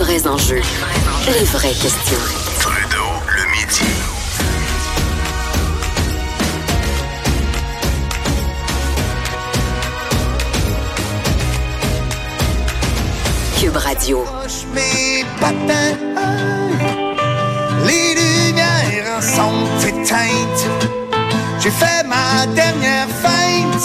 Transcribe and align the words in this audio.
Vrais 0.00 0.26
enjeux, 0.26 0.62
les 1.26 1.44
vraies 1.44 1.74
questions. 1.74 2.24
Trudeau, 2.58 3.10
le 3.36 3.44
midi. 3.50 3.84
Cube 13.58 13.76
Radio. 13.76 14.24
mes 14.74 15.24
patins. 15.38 15.98
Les 17.86 18.14
lumières 18.14 19.22
sont 19.22 19.66
éteintes. 19.86 20.64
J'ai 21.60 21.70
fait 21.70 22.04
ma 22.08 22.46
dernière 22.54 23.08
feinte. 23.22 23.84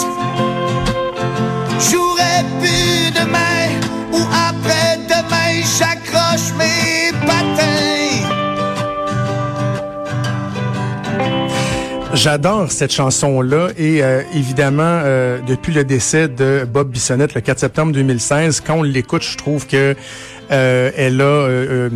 J'aurais 1.89 2.45
pu 2.61 3.11
demain 3.19 3.67
ou 4.13 4.21
après-demain. 4.49 4.64
J'adore 12.25 12.71
cette 12.71 12.91
chanson-là 12.91 13.67
et 13.77 14.01
euh, 14.01 14.23
évidemment, 14.33 14.81
euh, 15.03 15.37
depuis 15.45 15.71
le 15.71 15.83
décès 15.83 16.27
de 16.27 16.65
Bob 16.67 16.89
Bissonnette 16.89 17.35
le 17.35 17.41
4 17.41 17.59
septembre 17.59 17.91
2016, 17.91 18.63
quand 18.65 18.77
on 18.77 18.81
l'écoute, 18.81 19.21
je 19.21 19.37
trouve 19.37 19.67
que 19.67 19.95
euh, 20.49 20.91
elle 20.97 21.21
a... 21.21 21.89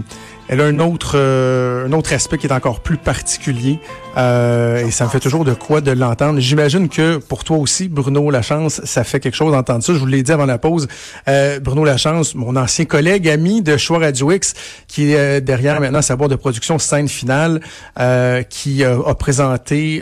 elle 0.50 0.62
a 0.62 0.66
un 0.66 0.80
autre, 0.80 1.14
euh, 1.16 1.88
un 1.88 1.94
autre 1.94 2.12
aspect 2.14 2.38
qui 2.38 2.48
est 2.48 2.52
encore 2.52 2.82
plus 2.82 2.98
particulier 2.98 3.80
euh, 4.18 4.86
et 4.86 4.92
ça 4.92 5.06
me 5.06 5.10
fait 5.10 5.20
toujours 5.20 5.46
de 5.46 5.54
quoi 5.54 5.82
de 5.82 5.92
l'entendre. 5.92 6.40
J'imagine 6.40 6.90
que 6.90 7.18
pour 7.18 7.44
toi 7.44 7.58
aussi, 7.58 7.88
Bruno 7.88 8.30
Lachance, 8.32 8.82
ça 8.84 9.04
fait 9.04 9.20
quelque 9.20 9.36
chose 9.36 9.52
d'entendre 9.52 9.84
ça. 9.84 9.94
Je 9.94 10.00
vous 10.00 10.06
l'ai 10.06 10.24
dit 10.24 10.32
avant 10.32 10.46
la 10.46 10.58
pause. 10.58 10.88
Euh, 11.28 11.60
Bruno 11.60 11.86
Lachance, 11.86 12.36
mon 12.36 12.56
ancien 12.56 12.86
collègue, 12.86 13.30
ami 13.30 13.62
de 13.62 13.78
Choix 13.78 14.00
Radio 14.00 14.30
qui 14.88 15.12
est 15.12 15.18
euh, 15.18 15.40
derrière 15.40 15.80
maintenant 15.80 16.02
sa 16.02 16.16
boîte 16.16 16.32
de 16.32 16.36
production 16.36 16.78
Scène 16.78 17.08
Finale, 17.08 17.62
euh, 18.00 18.44
qui 18.44 18.84
euh, 18.84 19.02
a 19.06 19.16
présenté 19.16 20.02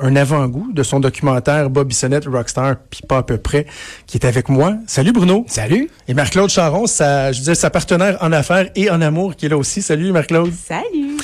un 0.00 0.16
avant-goût 0.16 0.72
de 0.72 0.82
son 0.82 1.00
documentaire 1.00 1.70
Bob 1.70 1.88
Bissonnette, 1.88 2.26
Rockstar, 2.26 2.76
puis 2.90 3.00
pas 3.06 3.18
à 3.18 3.22
peu 3.22 3.38
près, 3.38 3.66
qui 4.06 4.18
est 4.18 4.26
avec 4.26 4.48
moi. 4.48 4.74
Salut 4.86 5.12
Bruno. 5.12 5.44
Salut. 5.48 5.90
Et 6.08 6.14
Marc-Claude 6.14 6.50
Charon, 6.50 6.86
sa, 6.86 7.32
je 7.32 7.38
veux 7.38 7.44
dire, 7.44 7.56
sa 7.56 7.70
partenaire 7.70 8.18
en 8.20 8.32
affaires 8.32 8.68
et 8.74 8.90
en 8.90 9.00
amour, 9.00 9.36
qui 9.36 9.46
est 9.46 9.48
là 9.48 9.56
aussi. 9.56 9.82
Salut 9.82 10.12
Marc-Claude. 10.12 10.52
Salut! 10.52 11.16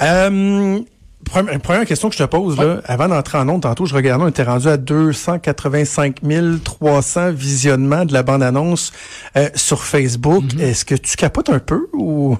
Euh, 0.00 0.80
première, 1.24 1.60
première 1.60 1.86
question 1.86 2.08
que 2.08 2.14
je 2.14 2.22
te 2.22 2.28
pose, 2.28 2.58
là, 2.58 2.80
avant 2.84 3.08
d'entrer 3.08 3.38
en 3.38 3.48
ondes, 3.48 3.62
tantôt, 3.62 3.86
je 3.86 3.94
regardais, 3.94 4.24
on 4.24 4.28
était 4.28 4.42
rendu 4.42 4.68
à 4.68 4.76
285 4.76 6.20
300 6.64 7.32
visionnements 7.32 8.04
de 8.04 8.12
la 8.12 8.22
bande-annonce 8.22 8.92
euh, 9.36 9.48
sur 9.54 9.82
Facebook. 9.82 10.44
Est-ce 10.60 10.84
que 10.84 10.94
tu 10.94 11.16
capotes 11.16 11.50
un 11.50 11.60
peu 11.60 11.88
ou... 11.92 12.36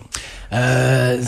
Euh, 0.53 1.21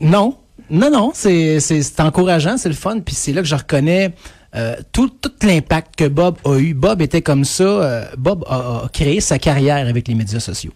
non. 0.00 0.36
Non, 0.70 0.90
non, 0.90 1.10
c'est, 1.14 1.58
c'est, 1.60 1.82
c'est 1.82 2.00
encourageant, 2.00 2.56
c'est 2.56 2.68
le 2.68 2.74
fun, 2.74 3.00
puis 3.00 3.14
c'est 3.14 3.32
là 3.32 3.42
que 3.42 3.48
je 3.48 3.54
reconnais 3.56 4.14
euh, 4.54 4.74
tout, 4.92 5.08
tout 5.08 5.32
l'impact 5.42 5.96
que 5.96 6.08
Bob 6.08 6.36
a 6.44 6.56
eu. 6.58 6.74
Bob 6.74 7.02
était 7.02 7.22
comme 7.22 7.44
ça. 7.44 7.62
euh, 7.64 8.04
Bob 8.18 8.44
a, 8.48 8.84
a 8.84 8.88
créé 8.92 9.20
sa 9.20 9.38
carrière 9.38 9.86
avec 9.88 10.08
les 10.08 10.14
médias 10.14 10.40
sociaux. 10.40 10.72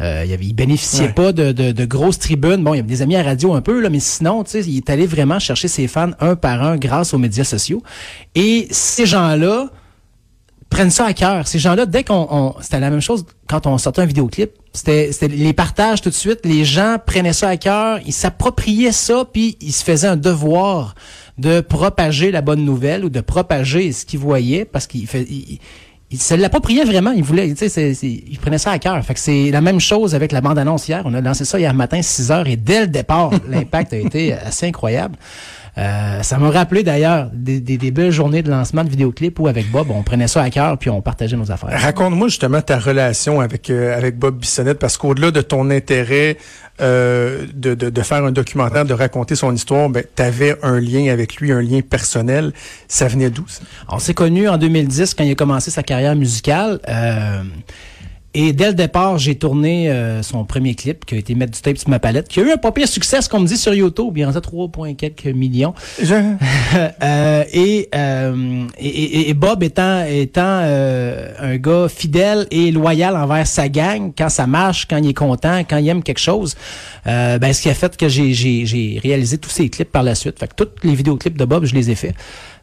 Euh, 0.00 0.24
il, 0.26 0.32
avait, 0.32 0.44
il 0.46 0.52
bénéficiait 0.52 1.06
Ouais. 1.06 1.12
pas 1.12 1.32
de, 1.32 1.52
de, 1.52 1.70
de 1.72 1.84
grosses 1.84 2.18
tribunes. 2.18 2.64
Bon, 2.64 2.74
il 2.74 2.78
y 2.78 2.80
avait 2.80 2.88
des 2.88 3.02
amis 3.02 3.14
à 3.16 3.22
radio 3.22 3.54
un 3.54 3.60
peu, 3.60 3.80
là, 3.80 3.88
mais 3.90 4.00
sinon, 4.00 4.42
tu 4.42 4.50
sais, 4.50 4.60
il 4.68 4.78
est 4.78 4.90
allé 4.90 5.06
vraiment 5.06 5.38
chercher 5.38 5.68
ses 5.68 5.86
fans 5.86 6.10
un 6.20 6.34
par 6.34 6.62
un 6.64 6.76
grâce 6.76 7.14
aux 7.14 7.18
médias 7.18 7.44
sociaux. 7.44 7.82
Et 8.34 8.66
ces 8.72 9.06
gens-là, 9.06 9.68
prennent 10.70 10.90
ça 10.90 11.06
à 11.06 11.12
cœur. 11.12 11.46
Ces 11.46 11.60
gens-là, 11.60 11.86
dès 11.86 12.02
qu'on, 12.02 12.26
on- 12.30 12.54
c'était 12.60 12.80
la 12.80 12.90
même 12.90 13.00
chose 13.00 13.24
quand 13.48 13.66
on 13.68 13.78
sortait 13.78 14.02
un 14.02 14.06
vidéoclip. 14.06 14.50
C'était, 14.74 15.10
les 15.28 15.52
partages 15.52 16.02
tout 16.02 16.10
de 16.10 16.14
suite. 16.14 16.40
Les 16.44 16.64
gens 16.64 16.96
prenaient 17.04 17.32
ça 17.32 17.48
à 17.48 17.56
cœur, 17.56 18.00
ils 18.04 18.12
s'appropriaient 18.12 18.92
ça, 18.92 19.24
puis 19.32 19.56
ils 19.60 19.72
se 19.72 19.84
faisaient 19.84 20.08
un 20.08 20.16
devoir 20.16 20.94
de 21.38 21.60
propager 21.60 22.30
la 22.32 22.42
bonne 22.42 22.64
nouvelle 22.64 23.04
ou 23.04 23.08
de 23.08 23.20
propager 23.20 23.92
ce 23.92 24.04
qu'ils 24.04 24.18
voyaient 24.18 24.64
parce 24.64 24.86
qu'ils 24.86 25.08
ils, 25.12 25.58
ils 26.10 26.20
se 26.20 26.34
l'appropriaient 26.34 26.84
vraiment. 26.84 27.10
Ils 27.10 27.24
voulaient, 27.24 27.52
tu 27.54 27.68
sais, 27.68 27.92
ils 27.92 28.38
prenaient 28.38 28.58
ça 28.58 28.70
à 28.70 28.78
cœur. 28.78 29.02
Fait 29.04 29.14
que 29.14 29.20
c'est 29.20 29.50
la 29.50 29.60
même 29.60 29.80
chose 29.80 30.14
avec 30.14 30.30
la 30.30 30.40
bande-annonce 30.40 30.86
hier. 30.86 31.02
On 31.04 31.14
a 31.14 31.20
lancé 31.20 31.44
ça 31.44 31.58
hier 31.58 31.74
matin, 31.74 32.02
6 32.02 32.30
heures, 32.30 32.46
et 32.46 32.56
dès 32.56 32.82
le 32.82 32.86
départ, 32.86 33.30
l'impact 33.48 33.92
a 33.92 33.96
été 33.96 34.32
assez 34.32 34.66
incroyable. 34.66 35.16
Euh, 35.76 36.22
ça 36.22 36.38
m'a 36.38 36.50
rappelé 36.50 36.84
d'ailleurs 36.84 37.30
des, 37.32 37.58
des, 37.60 37.78
des 37.78 37.90
belles 37.90 38.12
journées 38.12 38.42
de 38.42 38.50
lancement 38.50 38.84
de 38.84 38.88
vidéoclips 38.88 39.38
où 39.40 39.48
avec 39.48 39.70
Bob, 39.72 39.88
on 39.90 40.02
prenait 40.04 40.28
ça 40.28 40.40
à 40.42 40.48
cœur 40.50 40.78
puis 40.78 40.88
on 40.88 41.02
partageait 41.02 41.36
nos 41.36 41.50
affaires. 41.50 41.70
Raconte-moi 41.72 42.28
justement 42.28 42.60
ta 42.62 42.78
relation 42.78 43.40
avec 43.40 43.70
euh, 43.70 43.96
avec 43.96 44.16
Bob 44.18 44.38
Bissonnette, 44.38 44.78
parce 44.78 44.96
qu'au-delà 44.96 45.32
de 45.32 45.40
ton 45.40 45.70
intérêt 45.70 46.36
euh, 46.80 47.44
de, 47.54 47.74
de, 47.74 47.90
de 47.90 48.02
faire 48.02 48.24
un 48.24 48.30
documentaire, 48.32 48.84
de 48.84 48.94
raconter 48.94 49.34
son 49.34 49.52
histoire, 49.54 49.88
ben, 49.88 50.04
tu 50.14 50.22
avais 50.22 50.56
un 50.62 50.78
lien 50.78 51.12
avec 51.12 51.36
lui, 51.36 51.50
un 51.52 51.60
lien 51.62 51.80
personnel. 51.80 52.52
Ça 52.88 53.08
venait 53.08 53.30
d'où? 53.30 53.44
ça? 53.48 53.62
On 53.88 53.98
s'est 53.98 54.14
connus 54.14 54.48
en 54.48 54.58
2010 54.58 55.14
quand 55.14 55.24
il 55.24 55.32
a 55.32 55.34
commencé 55.34 55.70
sa 55.72 55.82
carrière 55.82 56.14
musicale. 56.16 56.78
euh, 56.88 57.42
et 58.34 58.52
dès 58.52 58.66
le 58.68 58.74
départ, 58.74 59.18
j'ai 59.18 59.34
tourné 59.36 59.90
euh, 59.90 60.22
son 60.22 60.44
premier 60.44 60.74
clip 60.74 61.04
qui 61.04 61.14
a 61.14 61.18
été 61.18 61.34
mettre 61.34 61.52
du 61.52 61.60
tape 61.60 61.78
sur 61.78 61.88
ma 61.88 61.98
palette, 61.98 62.28
qui 62.28 62.40
a 62.40 62.42
eu 62.42 62.50
un 62.50 62.56
pas 62.56 62.72
pire 62.72 62.88
succès, 62.88 63.20
ce 63.22 63.28
qu'on 63.28 63.40
me 63.40 63.46
dit 63.46 63.56
sur 63.56 63.72
YouTube. 63.74 64.12
Il 64.16 64.24
en 64.26 64.34
a 64.34 64.40
3, 64.40 64.68
points 64.68 64.94
quelques 64.94 65.26
millions. 65.26 65.74
Je- 66.02 66.14
Euh, 67.02 67.44
et, 67.52 67.88
euh, 67.94 68.64
et, 68.78 68.88
et- 68.88 69.28
et 69.30 69.34
Bob 69.34 69.62
étant 69.62 70.04
étant 70.04 70.42
euh, 70.62 71.28
un 71.38 71.56
gars 71.56 71.86
fidèle 71.88 72.46
et 72.50 72.70
loyal 72.72 73.16
envers 73.16 73.46
sa 73.46 73.68
gang, 73.68 74.12
quand 74.16 74.28
ça 74.28 74.46
marche, 74.46 74.86
quand 74.88 74.96
il 74.96 75.10
est 75.10 75.14
content, 75.14 75.60
quand 75.68 75.76
il 75.78 75.88
aime 75.88 76.02
quelque 76.02 76.18
chose, 76.20 76.56
euh, 77.06 77.38
ben 77.38 77.52
ce 77.52 77.62
qui 77.62 77.68
a 77.70 77.74
fait 77.74 77.96
que 77.96 78.08
j'ai 78.08 78.32
j'ai 78.34 78.64
j'ai 78.66 79.00
réalisé 79.02 79.38
tous 79.38 79.50
ces 79.50 79.68
clips 79.68 79.90
par 79.92 80.02
la 80.02 80.14
suite. 80.14 80.38
Fait 80.38 80.48
que 80.48 80.54
tous 80.64 80.68
les 80.82 80.94
vidéoclips 80.94 81.36
de 81.36 81.44
Bob, 81.44 81.64
je 81.64 81.74
les 81.74 81.90
ai 81.90 81.94
faits. 81.94 82.14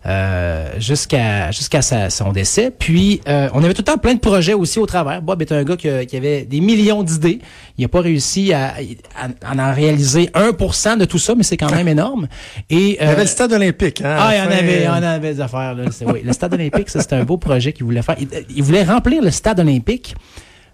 Euh, 0.08 0.68
jusqu'à 0.80 1.52
jusqu'à 1.52 1.84
sa- 1.84 2.10
son 2.10 2.32
décès. 2.32 2.72
Puis 2.72 3.22
euh, 3.28 3.50
on 3.54 3.64
avait 3.64 3.76
tout 3.76 3.82
le 3.82 3.86
temps 3.86 4.00
plein 4.00 4.16
de 4.16 4.20
projets 4.20 4.54
aussi 4.56 4.80
au 4.80 4.88
travers. 4.88 5.22
Bob 5.22 5.44
est 5.44 5.52
un 5.52 5.64
gars 5.64 5.76
qui, 5.78 5.88
qui 6.08 6.18
avait 6.18 6.42
des 6.44 6.60
millions 6.60 7.04
d'idées. 7.04 7.38
Il 7.78 7.84
n'a 7.84 7.88
pas 7.88 8.02
réussi 8.02 8.52
à, 8.52 8.74
à, 9.16 9.28
à 9.48 9.70
en 9.70 9.76
réaliser 9.76 10.32
1% 10.34 10.98
de 10.98 11.06
tout 11.06 11.20
ça, 11.20 11.36
mais 11.36 11.44
c'est 11.44 11.58
quand 11.58 11.70
même 11.72 11.88
énorme. 11.88 12.28
Et 12.72 12.76
Il 12.76 12.96
y 12.96 12.98
avait 13.00 13.14
euh, 13.20 13.22
le 13.22 13.28
stade 13.28 13.54
olympique. 13.54 14.02
Hein, 14.02 14.18
ah, 14.20 14.32
il 14.34 14.38
y 14.40 14.42
en 14.42 14.46
avait, 14.58 14.86
euh, 14.88 14.92
en 14.92 15.04
avait 15.04 15.34
des 15.36 15.40
affaires. 15.42 15.76
Là. 15.76 15.84
Oui. 16.08 16.22
Le 16.26 16.34
stade 16.34 16.56
olympique, 16.56 16.90
ça, 16.90 17.00
c'était 17.02 17.16
un 17.18 17.24
beau 17.24 17.38
projet 17.38 17.72
qu'il 17.72 17.86
voulait 17.86 18.02
faire. 18.02 18.16
Il, 18.20 18.28
il 18.56 18.64
voulait 18.64 18.84
remplir 18.84 19.22
le 19.22 19.30
stade 19.30 19.60
olympique 19.60 20.16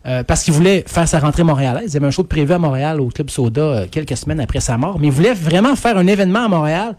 euh, 0.05 0.23
parce 0.23 0.43
qu'il 0.43 0.53
voulait 0.53 0.83
faire 0.87 1.07
sa 1.07 1.19
rentrée 1.19 1.43
montréalaise. 1.43 1.91
Il 1.91 1.93
y 1.95 1.97
avait 1.97 2.07
un 2.07 2.11
show 2.11 2.23
de 2.23 2.27
prévu 2.27 2.53
à 2.53 2.59
Montréal 2.59 3.01
au 3.01 3.07
Club 3.07 3.29
Soda 3.29 3.61
euh, 3.61 3.85
quelques 3.89 4.15
semaines 4.15 4.39
après 4.39 4.59
sa 4.59 4.77
mort. 4.77 4.99
Mais 4.99 5.07
il 5.07 5.13
voulait 5.13 5.33
vraiment 5.33 5.75
faire 5.75 5.97
un 5.97 6.07
événement 6.07 6.45
à 6.45 6.47
Montréal 6.47 6.95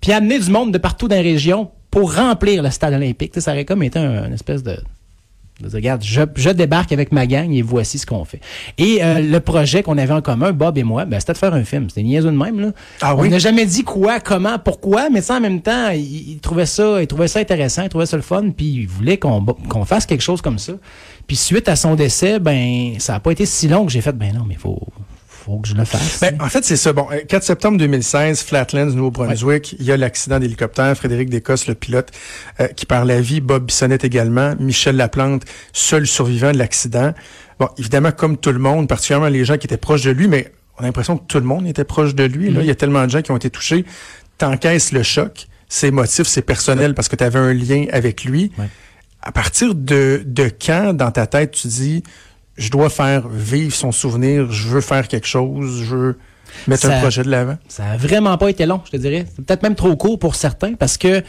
puis 0.00 0.12
amener 0.12 0.38
du 0.38 0.50
monde 0.50 0.72
de 0.72 0.78
partout 0.78 1.08
dans 1.08 1.16
la 1.16 1.22
région 1.22 1.70
pour 1.90 2.14
remplir 2.14 2.62
le 2.62 2.70
stade 2.70 2.94
olympique. 2.94 3.38
Ça 3.40 3.52
aurait 3.52 3.64
comme 3.64 3.82
été 3.82 3.98
un, 3.98 4.26
une 4.26 4.32
espèce 4.32 4.62
de... 4.62 4.76
Regarde, 5.72 6.02
je, 6.02 6.22
je 6.36 6.50
débarque 6.50 6.92
avec 6.92 7.12
ma 7.12 7.26
gang 7.26 7.52
et 7.52 7.62
voici 7.62 7.98
ce 7.98 8.06
qu'on 8.06 8.24
fait. 8.24 8.40
Et 8.78 9.02
euh, 9.02 9.20
le 9.20 9.40
projet 9.40 9.82
qu'on 9.82 9.98
avait 9.98 10.12
en 10.12 10.22
commun, 10.22 10.52
Bob 10.52 10.78
et 10.78 10.82
moi, 10.82 11.04
ben, 11.04 11.20
c'était 11.20 11.32
de 11.32 11.38
faire 11.38 11.54
un 11.54 11.64
film. 11.64 11.88
C'était 11.88 12.02
niaiseux 12.02 12.30
de 12.30 12.36
même. 12.36 12.60
Là. 12.60 12.72
Ah 13.00 13.14
On 13.16 13.20
oui? 13.22 13.28
n'a 13.28 13.38
jamais 13.38 13.66
dit 13.66 13.84
quoi, 13.84 14.20
comment, 14.20 14.58
pourquoi, 14.58 15.10
mais 15.10 15.20
ça 15.22 15.36
en 15.36 15.40
même 15.40 15.60
temps, 15.60 15.90
il, 15.90 16.30
il 16.30 16.38
trouvait 16.40 16.66
ça, 16.66 17.00
il 17.00 17.06
trouvait 17.06 17.28
ça 17.28 17.40
intéressant, 17.40 17.82
il 17.82 17.88
trouvait 17.88 18.06
ça 18.06 18.16
le 18.16 18.22
fun, 18.22 18.50
puis 18.56 18.66
il 18.66 18.86
voulait 18.86 19.18
qu'on 19.18 19.44
qu'on 19.44 19.84
fasse 19.84 20.06
quelque 20.06 20.22
chose 20.22 20.40
comme 20.42 20.58
ça. 20.58 20.72
Puis 21.26 21.36
suite 21.36 21.68
à 21.68 21.76
son 21.76 21.94
décès, 21.94 22.38
ben 22.40 22.94
ça 22.98 23.14
a 23.14 23.20
pas 23.20 23.30
été 23.32 23.46
si 23.46 23.68
long 23.68 23.86
que 23.86 23.92
j'ai 23.92 24.00
fait, 24.00 24.12
ben 24.12 24.34
non, 24.34 24.44
mais 24.48 24.56
faut, 24.56 24.80
faut 25.44 25.58
que 25.58 25.68
je 25.68 25.74
le 25.74 25.84
fasse. 25.84 26.20
Ben, 26.20 26.36
en 26.40 26.48
fait, 26.48 26.64
c'est 26.64 26.76
ça. 26.76 26.92
Bon, 26.92 27.06
euh, 27.10 27.20
4 27.26 27.42
septembre 27.42 27.78
2016, 27.78 28.42
Flatlands, 28.42 28.86
Nouveau-Brunswick, 28.86 29.74
il 29.78 29.84
y 29.84 29.92
a 29.92 29.96
l'accident 29.96 30.38
d'hélicoptère. 30.38 30.94
Frédéric 30.96 31.30
Descosses, 31.30 31.66
le 31.66 31.74
pilote, 31.74 32.10
euh, 32.60 32.68
qui 32.68 32.86
perd 32.86 33.06
la 33.06 33.20
vie. 33.20 33.40
Bob 33.40 33.66
Bissonnette 33.66 34.04
également. 34.04 34.54
Michel 34.58 34.96
Laplante, 34.96 35.44
seul 35.72 36.06
survivant 36.06 36.52
de 36.52 36.58
l'accident. 36.58 37.14
Bon, 37.58 37.68
évidemment, 37.78 38.12
comme 38.12 38.36
tout 38.36 38.52
le 38.52 38.58
monde, 38.58 38.88
particulièrement 38.88 39.28
les 39.28 39.44
gens 39.44 39.56
qui 39.56 39.66
étaient 39.66 39.76
proches 39.76 40.02
de 40.02 40.10
lui, 40.10 40.28
mais 40.28 40.52
on 40.78 40.82
a 40.82 40.86
l'impression 40.86 41.16
que 41.16 41.24
tout 41.26 41.38
le 41.38 41.44
monde 41.44 41.66
était 41.66 41.84
proche 41.84 42.14
de 42.14 42.24
lui. 42.24 42.50
Là. 42.50 42.60
Il 42.60 42.66
y 42.66 42.70
a 42.70 42.74
tellement 42.74 43.04
de 43.04 43.10
gens 43.10 43.22
qui 43.22 43.30
ont 43.30 43.36
été 43.36 43.50
touchés. 43.50 43.84
T'encaisses 44.38 44.92
le 44.92 45.02
choc. 45.02 45.46
C'est 45.68 45.88
émotif, 45.88 46.26
c'est 46.26 46.42
personnel 46.42 46.94
parce 46.94 47.08
que 47.08 47.16
tu 47.16 47.24
avais 47.24 47.38
un 47.38 47.52
lien 47.52 47.86
avec 47.92 48.24
lui. 48.24 48.50
Ouais. 48.58 48.68
à 49.22 49.32
partir 49.32 49.74
de, 49.74 50.22
de 50.24 50.50
quand, 50.50 50.94
dans 50.94 51.10
ta 51.10 51.26
tête, 51.26 51.52
tu 51.52 51.68
dis, 51.68 52.02
je 52.56 52.70
dois 52.70 52.90
faire 52.90 53.28
vivre 53.28 53.74
son 53.74 53.92
souvenir, 53.92 54.50
je 54.50 54.68
veux 54.68 54.80
faire 54.80 55.08
quelque 55.08 55.26
chose, 55.26 55.82
je 55.84 55.94
veux 55.96 56.18
mettre 56.66 56.82
Ça- 56.82 56.96
un 56.96 57.00
projet 57.00 57.22
de 57.22 57.30
l'avant? 57.30 57.56
Ça 57.68 57.84
a 57.90 57.96
vraiment 57.96 58.36
pas 58.38 58.50
été 58.50 58.66
long, 58.66 58.80
je 58.84 58.90
te 58.92 58.96
dirais. 58.96 59.26
C'est 59.34 59.44
peut-être 59.44 59.62
même 59.62 59.74
trop 59.76 59.96
court 59.96 60.18
pour 60.18 60.34
certains 60.34 60.74
parce 60.74 60.98
que 60.98 61.22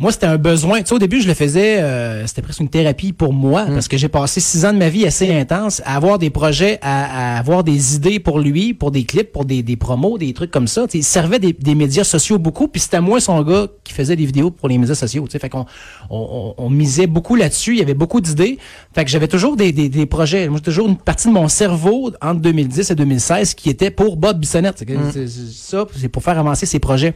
moi, 0.00 0.10
c'était 0.12 0.26
un 0.26 0.38
besoin. 0.38 0.80
Tu 0.80 0.86
sais, 0.86 0.94
au 0.94 0.98
début, 0.98 1.20
je 1.20 1.28
le 1.28 1.34
faisais, 1.34 1.80
euh, 1.80 2.26
c'était 2.26 2.40
presque 2.42 2.60
une 2.60 2.68
thérapie 2.70 3.12
pour 3.12 3.32
moi 3.34 3.66
parce 3.66 3.86
que 3.86 3.96
j'ai 3.98 4.08
passé 4.08 4.40
six 4.40 4.64
ans 4.64 4.72
de 4.72 4.78
ma 4.78 4.88
vie 4.88 5.06
assez 5.06 5.32
intense 5.32 5.82
à 5.84 5.94
avoir 5.94 6.18
des 6.18 6.30
projets, 6.30 6.78
à, 6.80 7.34
à 7.34 7.38
avoir 7.38 7.62
des 7.64 7.94
idées 7.96 8.18
pour 8.18 8.38
lui, 8.40 8.72
pour 8.74 8.90
des 8.90 9.04
clips, 9.04 9.30
pour 9.30 9.44
des, 9.44 9.62
des 9.62 9.76
promos, 9.76 10.16
des 10.18 10.32
trucs 10.32 10.50
comme 10.50 10.66
ça. 10.66 10.86
Tu 10.86 10.92
sais, 10.92 10.98
il 10.98 11.04
servait 11.04 11.38
des, 11.38 11.52
des 11.52 11.74
médias 11.74 12.02
sociaux 12.04 12.38
beaucoup, 12.38 12.66
puis 12.66 12.80
c'était 12.80 13.00
moi 13.02 13.20
son 13.20 13.42
gars 13.42 13.66
qui 13.84 13.92
faisait 13.92 14.16
des 14.16 14.24
vidéos 14.24 14.50
pour 14.50 14.68
les 14.68 14.78
médias 14.78 14.94
sociaux. 14.94 15.24
Tu 15.26 15.32
sais, 15.32 15.38
fait 15.38 15.50
qu'on 15.50 15.66
on, 16.08 16.54
on- 16.58 16.64
on 16.64 16.70
misait 16.70 17.06
beaucoup 17.06 17.36
là-dessus. 17.36 17.74
Il 17.74 17.78
y 17.78 17.82
avait 17.82 17.92
beaucoup 17.94 18.20
d'idées. 18.22 18.58
Fait 18.94 19.04
que 19.04 19.10
j'avais 19.10 19.28
toujours 19.28 19.54
des, 19.56 19.70
des, 19.72 19.88
des 19.90 20.06
projets. 20.06 20.48
Moi, 20.48 20.58
j'ai 20.58 20.64
toujours 20.64 20.88
une 20.88 20.96
partie 20.96 21.28
de 21.28 21.32
mon 21.34 21.48
cerveau 21.48 22.10
entre 22.22 22.40
2010 22.40 22.90
et 22.90 22.94
2016 22.94 23.52
qui 23.54 23.68
était 23.68 23.90
pour 23.90 24.16
Bob 24.16 24.38
Bissonnette. 24.40 24.82
C'est 25.12 25.28
ça, 25.28 25.84
c'est 25.94 26.08
pour 26.08 26.22
faire 26.22 26.38
avancer 26.38 26.64
ses 26.64 26.78
projets. 26.78 27.14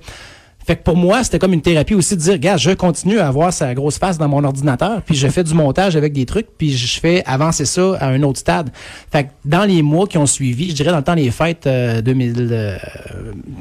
Fait 0.66 0.76
que 0.76 0.82
pour 0.82 0.96
moi, 0.96 1.22
c'était 1.24 1.38
comme 1.38 1.52
une 1.52 1.60
thérapie 1.60 1.94
aussi 1.94 2.16
de 2.16 2.20
dire, 2.22 2.32
regarde, 2.34 2.58
je 2.58 2.70
continue 2.70 3.18
à 3.18 3.28
avoir 3.28 3.52
sa 3.52 3.74
grosse 3.74 3.98
face 3.98 4.16
dans 4.16 4.28
mon 4.28 4.42
ordinateur, 4.44 5.02
puis 5.02 5.14
je 5.14 5.28
fais 5.28 5.44
du 5.44 5.52
montage 5.54 5.94
avec 5.96 6.12
des 6.12 6.24
trucs, 6.26 6.46
puis 6.56 6.72
je 6.76 6.98
fais 7.00 7.22
avancer 7.26 7.64
ça 7.66 7.96
à 8.00 8.08
un 8.08 8.22
autre 8.22 8.38
stade. 8.38 8.70
Fait 9.12 9.24
que 9.24 9.28
dans 9.44 9.64
les 9.64 9.82
mois 9.82 10.06
qui 10.06 10.16
ont 10.18 10.26
suivi, 10.26 10.70
je 10.70 10.74
dirais 10.74 10.90
dans 10.90 10.96
le 10.98 11.04
temps 11.04 11.14
des 11.16 11.30
fêtes 11.30 11.66
euh, 11.66 12.00
2000, 12.00 12.48
euh, 12.50 12.76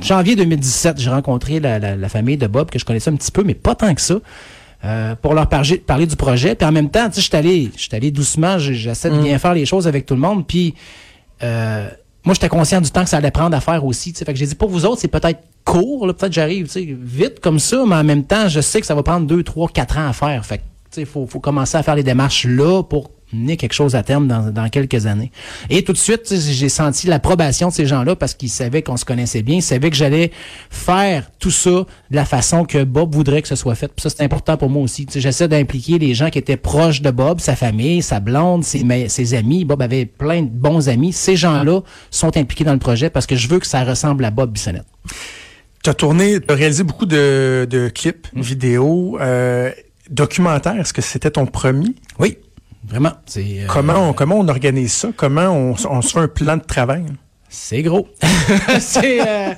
janvier 0.02 0.36
2017, 0.36 1.00
j'ai 1.00 1.10
rencontré 1.10 1.60
la, 1.60 1.78
la- 1.80 1.96
la 1.96 2.10
famille 2.10 2.38
de 2.38 2.48
Bob, 2.48 2.70
que 2.70 2.80
je 2.80 2.86
connaissais 2.86 3.10
un 3.12 3.16
petit 3.16 3.32
peu, 3.32 3.44
mais 3.44 3.54
pas 3.54 3.76
tant 3.76 3.94
que 3.94 4.02
ça. 4.02 4.16
euh, 4.86 5.16
pour 5.22 5.34
leur 5.34 5.48
parler, 5.48 5.78
parler 5.78 6.06
du 6.06 6.16
projet. 6.18 6.56
Puis 6.56 6.68
en 6.68 6.72
même 6.74 6.90
temps, 6.90 7.08
tu 7.08 7.16
sais, 7.16 7.22
je 7.22 7.28
suis 7.28 7.38
allé, 7.38 7.72
je 7.76 7.82
suis 7.84 7.96
allé 7.96 8.12
doucement, 8.12 8.60
j'essaie 8.60 9.10
de 9.10 9.18
bien 9.18 9.40
faire 9.40 9.54
les 9.54 9.66
choses 9.66 9.88
avec 9.88 10.06
tout 10.06 10.14
le 10.14 10.20
monde. 10.20 10.46
Puis 10.46 10.74
euh, 11.42 11.88
moi, 12.26 12.34
j'étais 12.34 12.50
conscient 12.50 12.80
du 12.80 12.90
temps 12.90 13.04
que 13.04 13.10
ça 13.10 13.18
allait 13.18 13.32
prendre 13.32 13.56
à 13.56 13.60
faire 13.60 13.84
aussi. 13.86 14.14
tu 14.14 14.20
sais. 14.20 14.26
Fait 14.26 14.34
que 14.34 14.40
j'ai 14.40 14.46
dit, 14.46 14.56
pour 14.56 14.70
vous 14.70 14.86
autres, 14.86 15.02
c'est 15.02 15.10
peut-être 15.10 15.42
court, 15.66 16.08
là, 16.08 16.14
peut-être 16.14 16.34
j'arrive 16.34 16.70
vite 16.78 17.40
comme 17.40 17.60
ça, 17.60 17.84
mais 17.86 17.96
en 17.96 18.04
même 18.04 18.24
temps, 18.24 18.48
je 18.48 18.62
sais 18.62 18.80
que 18.80 18.88
ça 18.88 18.96
va 18.96 19.04
prendre 19.04 19.28
deux, 19.28 19.44
trois, 19.44 19.68
quatre 19.68 19.98
ans 19.98 20.08
à 20.08 20.14
faire. 20.14 20.46
Fait 20.46 20.60
que, 20.60 20.64
tu 20.64 20.68
sais, 20.92 21.02
il 21.02 21.08
faut, 21.08 21.26
faut 21.28 21.40
commencer 21.40 21.78
à 21.78 21.84
faire 21.84 21.96
les 21.96 22.04
démarches 22.04 22.46
là 22.46 22.82
pour 22.84 23.12
mener 23.36 23.58
quelque 23.58 23.74
chose 23.74 23.96
à 23.96 24.04
terme 24.04 24.28
dans, 24.28 24.52
dans 24.52 24.70
quelques 24.70 25.06
années. 25.06 25.32
Et 25.70 25.84
tout 25.84 25.94
de 25.94 25.98
suite, 25.98 26.34
j'ai 26.34 26.70
senti 26.70 27.08
l'approbation 27.08 27.70
de 27.70 27.74
ces 27.74 27.86
gens-là 27.86 28.16
parce 28.16 28.34
qu'ils 28.34 28.50
savaient 28.50 28.82
qu'on 28.82 28.98
se 28.98 29.06
connaissait 29.06 29.42
bien, 29.42 29.58
ils 29.58 29.62
savaient 29.62 29.90
que 29.90 29.96
j'allais 29.96 30.32
faire 30.70 31.30
tout 31.40 31.52
ça 31.52 31.70
de 31.72 31.86
la 32.16 32.26
façon 32.26 32.66
que 32.66 32.84
Bob 32.84 33.14
voudrait 33.14 33.42
que 33.42 33.48
ce 33.48 33.56
soit 33.56 33.76
fait. 33.76 33.88
Puis 33.88 34.02
ça, 34.04 34.10
c'est 34.10 34.24
important 34.24 34.58
pour 34.58 34.70
moi 34.70 34.84
aussi. 34.84 35.06
J'essaie 35.14 35.48
d'impliquer 35.48 36.00
les 36.00 36.14
gens 36.14 36.30
qui 36.30 36.40
étaient 36.40 36.58
proches 36.58 37.02
de 37.02 37.12
Bob, 37.12 37.40
sa 37.40 37.56
famille, 37.56 38.02
sa 38.02 38.20
blonde, 38.20 38.64
ses, 38.64 38.84
mais- 38.84 39.10
ses 39.10 39.34
amis. 39.34 39.66
Bob 39.66 39.82
avait 39.82 40.06
plein 40.06 40.42
de 40.42 40.50
bons 40.50 40.90
amis. 40.90 41.14
Ces 41.14 41.36
gens-là 41.36 41.82
sont 42.12 42.36
impliqués 42.38 42.64
dans 42.64 42.74
le 42.74 42.80
projet 42.80 43.10
parce 43.10 43.26
que 43.26 43.36
je 43.36 43.48
veux 43.48 43.60
que 43.60 43.68
ça 43.68 43.84
ressemble 43.84 44.24
à 44.26 44.32
Bob 44.32 44.52
Bissonnette. 44.52 44.86
Tu 45.84 45.90
as 45.90 45.94
tourné, 45.94 46.40
tu 46.40 46.52
as 46.54 46.56
réalisé 46.56 46.84
beaucoup 46.84 47.06
de, 47.06 47.68
de 47.70 47.90
clips, 47.90 48.28
Mm. 48.34 48.42
vidéos, 48.42 49.18
euh, 49.20 49.70
documentaires. 50.10 50.80
Est-ce 50.80 50.94
que 50.94 51.02
c'était 51.02 51.32
ton 51.32 51.46
premier? 51.46 51.90
Oui, 52.20 52.38
vraiment. 52.84 53.12
Euh, 53.38 53.66
Comment, 53.68 54.10
on, 54.10 54.14
comment 54.14 54.40
on 54.40 54.48
organise 54.48 54.94
ça? 54.94 55.10
Comment 55.16 55.50
on, 55.50 56.02
se 56.02 56.12
fait 56.12 56.20
un 56.20 56.28
plan 56.28 56.58
de 56.58 56.64
travail? 56.64 57.06
C'est 57.50 57.82
gros. 57.82 58.08
c'est, 58.80 59.28
euh, 59.28 59.54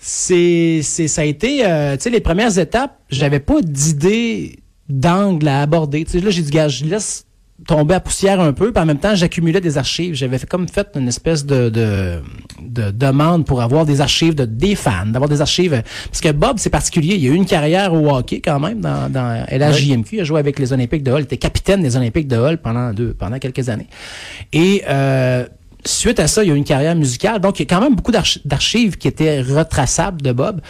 c'est, 0.00 0.80
c'est, 0.82 1.08
ça 1.08 1.22
a 1.22 1.24
été, 1.24 1.64
euh, 1.64 1.96
tu 1.96 2.02
sais, 2.02 2.10
les 2.10 2.20
premières 2.20 2.58
étapes, 2.58 2.98
j'avais 3.10 3.40
pas 3.40 3.60
d'idée 3.62 4.58
d'angle 4.88 5.46
à 5.48 5.62
aborder. 5.62 6.04
Tu 6.04 6.12
sais, 6.12 6.20
là, 6.20 6.30
j'ai 6.30 6.42
dit, 6.42 6.50
gars, 6.50 6.68
je 6.68 6.84
laisse 6.84 7.24
tomber 7.66 7.94
à 7.94 8.00
poussière 8.00 8.40
un 8.40 8.52
peu, 8.52 8.72
puis 8.72 8.82
en 8.82 8.86
même 8.86 8.98
temps, 8.98 9.14
j'accumulais 9.14 9.60
des 9.60 9.78
archives. 9.78 10.14
J'avais 10.14 10.38
comme 10.40 10.68
fait 10.68 10.88
une 10.96 11.08
espèce 11.08 11.46
de, 11.46 11.68
de, 11.68 12.20
de 12.60 12.90
demande 12.90 13.46
pour 13.46 13.62
avoir 13.62 13.86
des 13.86 14.00
archives 14.00 14.34
de 14.34 14.44
des 14.44 14.74
fans, 14.74 15.06
d'avoir 15.06 15.28
des 15.28 15.40
archives. 15.40 15.82
Parce 16.06 16.20
que 16.20 16.32
Bob, 16.32 16.58
c'est 16.58 16.70
particulier. 16.70 17.16
Il 17.16 17.28
a 17.28 17.32
eu 17.32 17.34
une 17.34 17.46
carrière 17.46 17.94
au 17.94 18.14
hockey 18.14 18.40
quand 18.40 18.60
même 18.60 18.80
dans, 18.80 19.10
dans 19.10 19.44
LHJMQ. 19.50 20.16
Il 20.16 20.20
a 20.20 20.24
joué 20.24 20.40
avec 20.40 20.58
les 20.58 20.72
Olympiques 20.72 21.02
de 21.02 21.10
Hull. 21.10 21.20
Il 21.20 21.24
était 21.24 21.36
capitaine 21.36 21.82
des 21.82 21.96
Olympiques 21.96 22.28
de 22.28 22.36
Hull 22.36 22.58
pendant 22.58 22.92
deux, 22.92 23.14
pendant 23.14 23.38
quelques 23.38 23.68
années. 23.68 23.88
Et 24.52 24.82
euh, 24.88 25.46
suite 25.84 26.20
à 26.20 26.26
ça, 26.28 26.42
il 26.44 26.48
y 26.48 26.50
a 26.50 26.54
eu 26.54 26.56
une 26.56 26.64
carrière 26.64 26.94
musicale. 26.94 27.40
Donc, 27.40 27.58
il 27.58 27.62
y 27.62 27.66
a 27.66 27.74
quand 27.74 27.82
même 27.82 27.94
beaucoup 27.94 28.12
d'archi- 28.12 28.40
d'archives 28.44 28.96
qui 28.96 29.08
étaient 29.08 29.40
retraçables 29.40 30.22
de 30.22 30.32
Bob. 30.32 30.60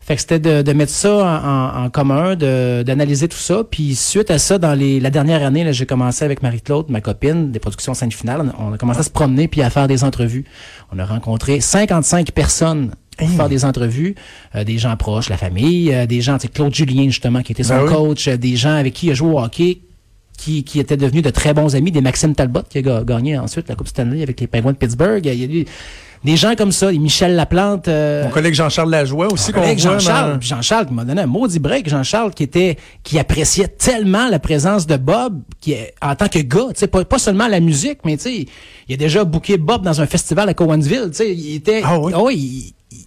Fait 0.00 0.14
que 0.14 0.20
c'était 0.20 0.38
de, 0.38 0.62
de 0.62 0.72
mettre 0.72 0.92
ça 0.92 1.14
en, 1.14 1.48
en- 1.80 1.84
en 1.86 1.90
commun, 1.90 2.34
de- 2.36 2.82
d'analyser 2.84 3.28
tout 3.28 3.36
ça. 3.38 3.62
Puis 3.68 3.94
suite 3.94 4.30
à 4.30 4.38
ça, 4.38 4.58
dans 4.58 4.74
les, 4.74 5.00
la 5.00 5.10
dernière 5.10 5.42
année, 5.44 5.72
j'ai 5.72 5.86
commencé 5.86 6.24
avec 6.24 6.42
Marie-Claude, 6.42 6.86
ma 6.90 7.00
copine, 7.00 7.50
des 7.50 7.58
productions 7.58 7.94
scène 7.94 8.12
finale. 8.12 8.52
On, 8.58 8.72
a 8.72 8.78
commencé 8.78 9.00
à 9.00 9.02
se 9.02 9.10
promener 9.10 9.48
puis 9.48 9.62
à 9.62 9.70
faire 9.70 9.88
des 9.88 10.04
entrevues. 10.04 10.44
On 10.92 10.98
a 10.98 11.04
rencontré 11.04 11.60
55 11.60 12.30
personnes 12.32 12.92
pour 13.18 13.28
faire 13.28 13.48
des 13.50 13.64
entrevues, 13.66 14.14
euh, 14.54 14.64
des 14.64 14.78
gens 14.78 14.96
proches, 14.96 15.28
la 15.28 15.36
famille, 15.36 15.92
euh, 15.92 16.06
des 16.06 16.22
gens, 16.22 16.38
tu 16.38 16.42
sais, 16.42 16.48
Claude 16.48 16.74
Julien 16.74 17.04
justement, 17.04 17.42
qui 17.42 17.52
était 17.52 17.64
son 17.64 17.76
Ben 17.76 17.82
oui. 17.84 17.92
coach, 17.92 18.28
euh, 18.28 18.36
des 18.38 18.56
gens 18.56 18.74
avec 18.74 18.94
qui 18.94 19.08
il 19.08 19.10
a 19.10 19.14
joué 19.14 19.28
au 19.34 19.38
hockey, 19.38 19.80
qui, 20.40 20.64
qui 20.64 20.80
étaient 20.80 20.96
devenus 20.96 21.22
de 21.22 21.30
très 21.30 21.52
bons 21.52 21.76
amis, 21.76 21.90
des 21.92 22.00
Maxime 22.00 22.34
Talbot 22.34 22.62
qui 22.68 22.78
a 22.78 22.82
ga- 22.82 23.04
gagné 23.04 23.36
ensuite 23.38 23.68
la 23.68 23.74
Coupe 23.74 23.88
Stanley 23.88 24.22
avec 24.22 24.40
les 24.40 24.46
Penguins 24.46 24.72
de 24.72 24.76
Pittsburgh. 24.78 25.20
Il 25.26 25.34
y 25.34 25.44
a 25.44 25.60
eu 25.60 25.64
des 26.24 26.36
gens 26.36 26.54
comme 26.54 26.72
ça, 26.72 26.90
des 26.90 26.98
Michel 26.98 27.34
Laplante. 27.34 27.88
euh, 27.88 28.24
Mon 28.24 28.30
collègue 28.30 28.54
Jean-Charles 28.54 28.90
Lajoie 28.90 29.30
aussi 29.32 29.52
qu'on. 29.52 29.62
Jean-Charles, 29.76 30.34
dans- 30.34 30.40
Jean-Charles 30.40 30.86
qui 30.86 30.94
m'a 30.94 31.04
donné 31.04 31.20
un 31.22 31.26
maudit 31.26 31.58
break, 31.58 31.88
Jean-Charles 31.90 32.32
qui 32.32 32.42
était 32.44 32.76
qui 33.02 33.18
appréciait 33.18 33.68
tellement 33.68 34.28
la 34.28 34.38
présence 34.38 34.86
de 34.86 34.96
Bob 34.96 35.42
qui 35.60 35.74
en 36.00 36.14
tant 36.14 36.28
que 36.28 36.38
gars, 36.38 36.68
tu 36.70 36.80
sais 36.80 36.86
pas, 36.88 37.04
pas 37.04 37.18
seulement 37.18 37.46
la 37.48 37.60
musique, 37.60 37.98
mais 38.06 38.16
tu 38.16 38.22
sais, 38.22 38.46
il 38.88 38.94
a 38.94 38.96
déjà 38.96 39.24
booké 39.24 39.58
Bob 39.58 39.82
dans 39.82 40.00
un 40.00 40.06
festival 40.06 40.48
à 40.48 40.54
Cowansville, 40.54 41.08
tu 41.10 41.16
sais, 41.18 41.34
il 41.34 41.54
était 41.56 41.82
Ah 41.84 41.98
oui? 41.98 42.12
il- 42.36 42.96
il- 42.98 43.06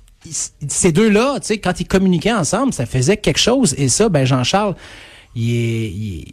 il- 0.62 0.70
ces 0.70 0.92
deux-là, 0.92 1.40
tu 1.42 1.48
sais, 1.48 1.58
quand 1.58 1.80
ils 1.80 1.88
communiquaient 1.88 2.32
ensemble, 2.34 2.74
ça 2.74 2.86
faisait 2.86 3.18
quelque 3.18 3.40
chose 3.40 3.74
et 3.78 3.90
ça 3.90 4.08
ben 4.10 4.24
Jean-Charles 4.26 4.76
il 5.36 5.50
est 5.50 5.88
il, 5.90 6.26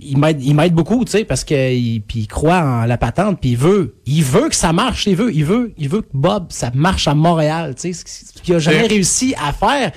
il- 0.00 0.16
m'aide 0.18 0.42
il 0.42 0.54
m'aide 0.54 0.72
beaucoup 0.74 1.04
tu 1.04 1.12
sais 1.12 1.24
parce 1.24 1.44
que 1.44 1.72
il, 1.72 2.00
puis 2.00 2.20
il 2.20 2.26
croit 2.26 2.58
en 2.60 2.84
la 2.84 2.96
patente 2.98 3.40
puis 3.40 3.50
il 3.50 3.56
veut 3.56 3.94
il 4.06 4.22
veut 4.22 4.48
que 4.48 4.54
ça 4.56 4.72
marche 4.72 5.06
il 5.06 5.16
veut 5.16 5.32
il 5.34 5.44
veut 5.44 5.72
il 5.78 5.88
veut 5.88 6.02
que 6.02 6.10
Bob 6.14 6.46
ça 6.50 6.70
marche 6.74 7.08
à 7.08 7.14
Montréal 7.14 7.74
tu 7.74 7.92
sais 7.92 7.92
ce 7.92 8.04
qui- 8.04 8.12
ce 8.38 8.42
qu'il 8.42 8.54
a 8.54 8.58
jamais 8.58 8.86
réussi 8.86 9.34
à 9.42 9.52
faire. 9.52 9.92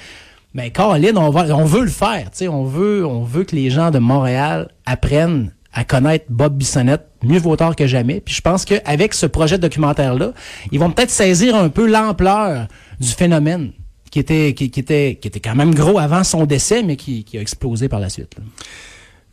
Mais 0.56 0.72
Caroline 0.72 1.18
on 1.18 1.30
va 1.30 1.56
on 1.56 1.66
veut 1.66 1.84
le 1.84 1.90
faire 1.92 2.24
tu 2.32 2.38
sais 2.40 2.48
on 2.48 2.64
veut 2.64 3.06
on 3.06 3.24
veut 3.24 3.44
que 3.44 3.56
les 3.56 3.70
gens 3.70 3.92
de 3.92 4.00
Montréal 4.00 4.70
apprennent 4.86 5.54
à 5.72 5.84
connaître 5.84 6.26
Bob 6.30 6.58
Bissonnette 6.58 7.06
mieux 7.24 7.38
vaut 7.38 7.56
tard 7.56 7.76
que 7.76 7.86
jamais. 7.86 8.20
Puis 8.22 8.34
je 8.34 8.42
pense 8.42 8.66
qu'avec 8.66 9.14
ce 9.14 9.28
projet 9.28 9.58
de 9.58 9.62
documentaire 9.62 10.16
là 10.16 10.34
ils 10.72 10.80
vont 10.80 10.90
peut-être 10.90 11.12
saisir 11.12 11.56
un 11.56 11.70
peu 11.70 11.86
l'ampleur 11.88 12.68
du 13.00 13.10
phénomène 13.10 13.72
qui 14.10 14.18
était 14.18 14.56
qui, 14.56 14.72
qui 14.72 14.80
était 14.80 15.20
qui 15.22 15.28
était 15.28 15.40
quand 15.40 15.54
même 15.54 15.76
gros 15.76 16.00
avant 16.00 16.24
son 16.24 16.48
décès 16.48 16.82
mais 16.82 16.96
qui, 16.96 17.24
qui 17.24 17.38
a 17.38 17.42
explosé 17.42 17.88
par 17.88 18.00
la 18.00 18.10
suite 18.10 18.34
là. 18.40 18.44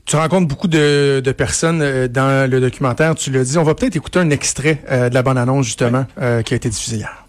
Tu 0.06 0.14
rencontres 0.14 0.46
beaucoup 0.46 0.68
de, 0.68 1.20
de 1.24 1.32
personnes 1.32 1.82
euh, 1.82 2.06
dans 2.06 2.48
le 2.48 2.60
documentaire, 2.60 3.16
tu 3.16 3.32
l'as 3.32 3.42
dit. 3.42 3.58
On 3.58 3.64
va 3.64 3.74
peut-être 3.74 3.96
écouter 3.96 4.20
un 4.20 4.30
extrait 4.30 4.80
euh, 4.88 5.08
de 5.08 5.14
la 5.14 5.22
bande-annonce, 5.22 5.66
justement, 5.66 6.06
euh, 6.22 6.42
qui 6.42 6.54
a 6.54 6.56
été 6.56 6.68
diffusé 6.68 6.98
hier. 6.98 7.26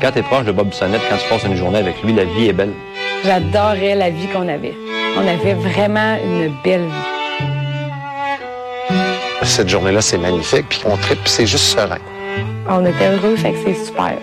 Quand 0.00 0.10
tu 0.10 0.18
es 0.18 0.22
proche 0.22 0.44
de 0.44 0.50
Bob 0.50 0.70
Bissonnette, 0.70 1.02
quand 1.08 1.16
tu 1.16 1.28
passes 1.28 1.44
une 1.44 1.54
journée 1.54 1.78
avec 1.78 2.02
lui, 2.02 2.12
la 2.12 2.24
vie 2.24 2.48
est 2.48 2.52
belle. 2.52 2.72
J'adorais 3.24 3.94
la 3.94 4.10
vie 4.10 4.26
qu'on 4.26 4.48
avait. 4.48 4.74
On 5.16 5.20
avait 5.20 5.54
vraiment 5.54 6.16
une 6.16 6.52
belle 6.64 6.86
vie. 6.86 8.98
Cette 9.44 9.68
journée-là, 9.68 10.00
c'est 10.00 10.18
magnifique. 10.18 10.66
Puis 10.68 10.82
on 10.86 10.96
tripe, 10.96 11.20
puis 11.20 11.30
c'est 11.30 11.46
juste 11.46 11.66
serein. 11.66 11.98
On 12.68 12.84
était 12.84 13.08
heureux, 13.08 13.36
fait 13.36 13.52
que 13.52 13.58
c'est 13.64 13.84
super. 13.84 14.18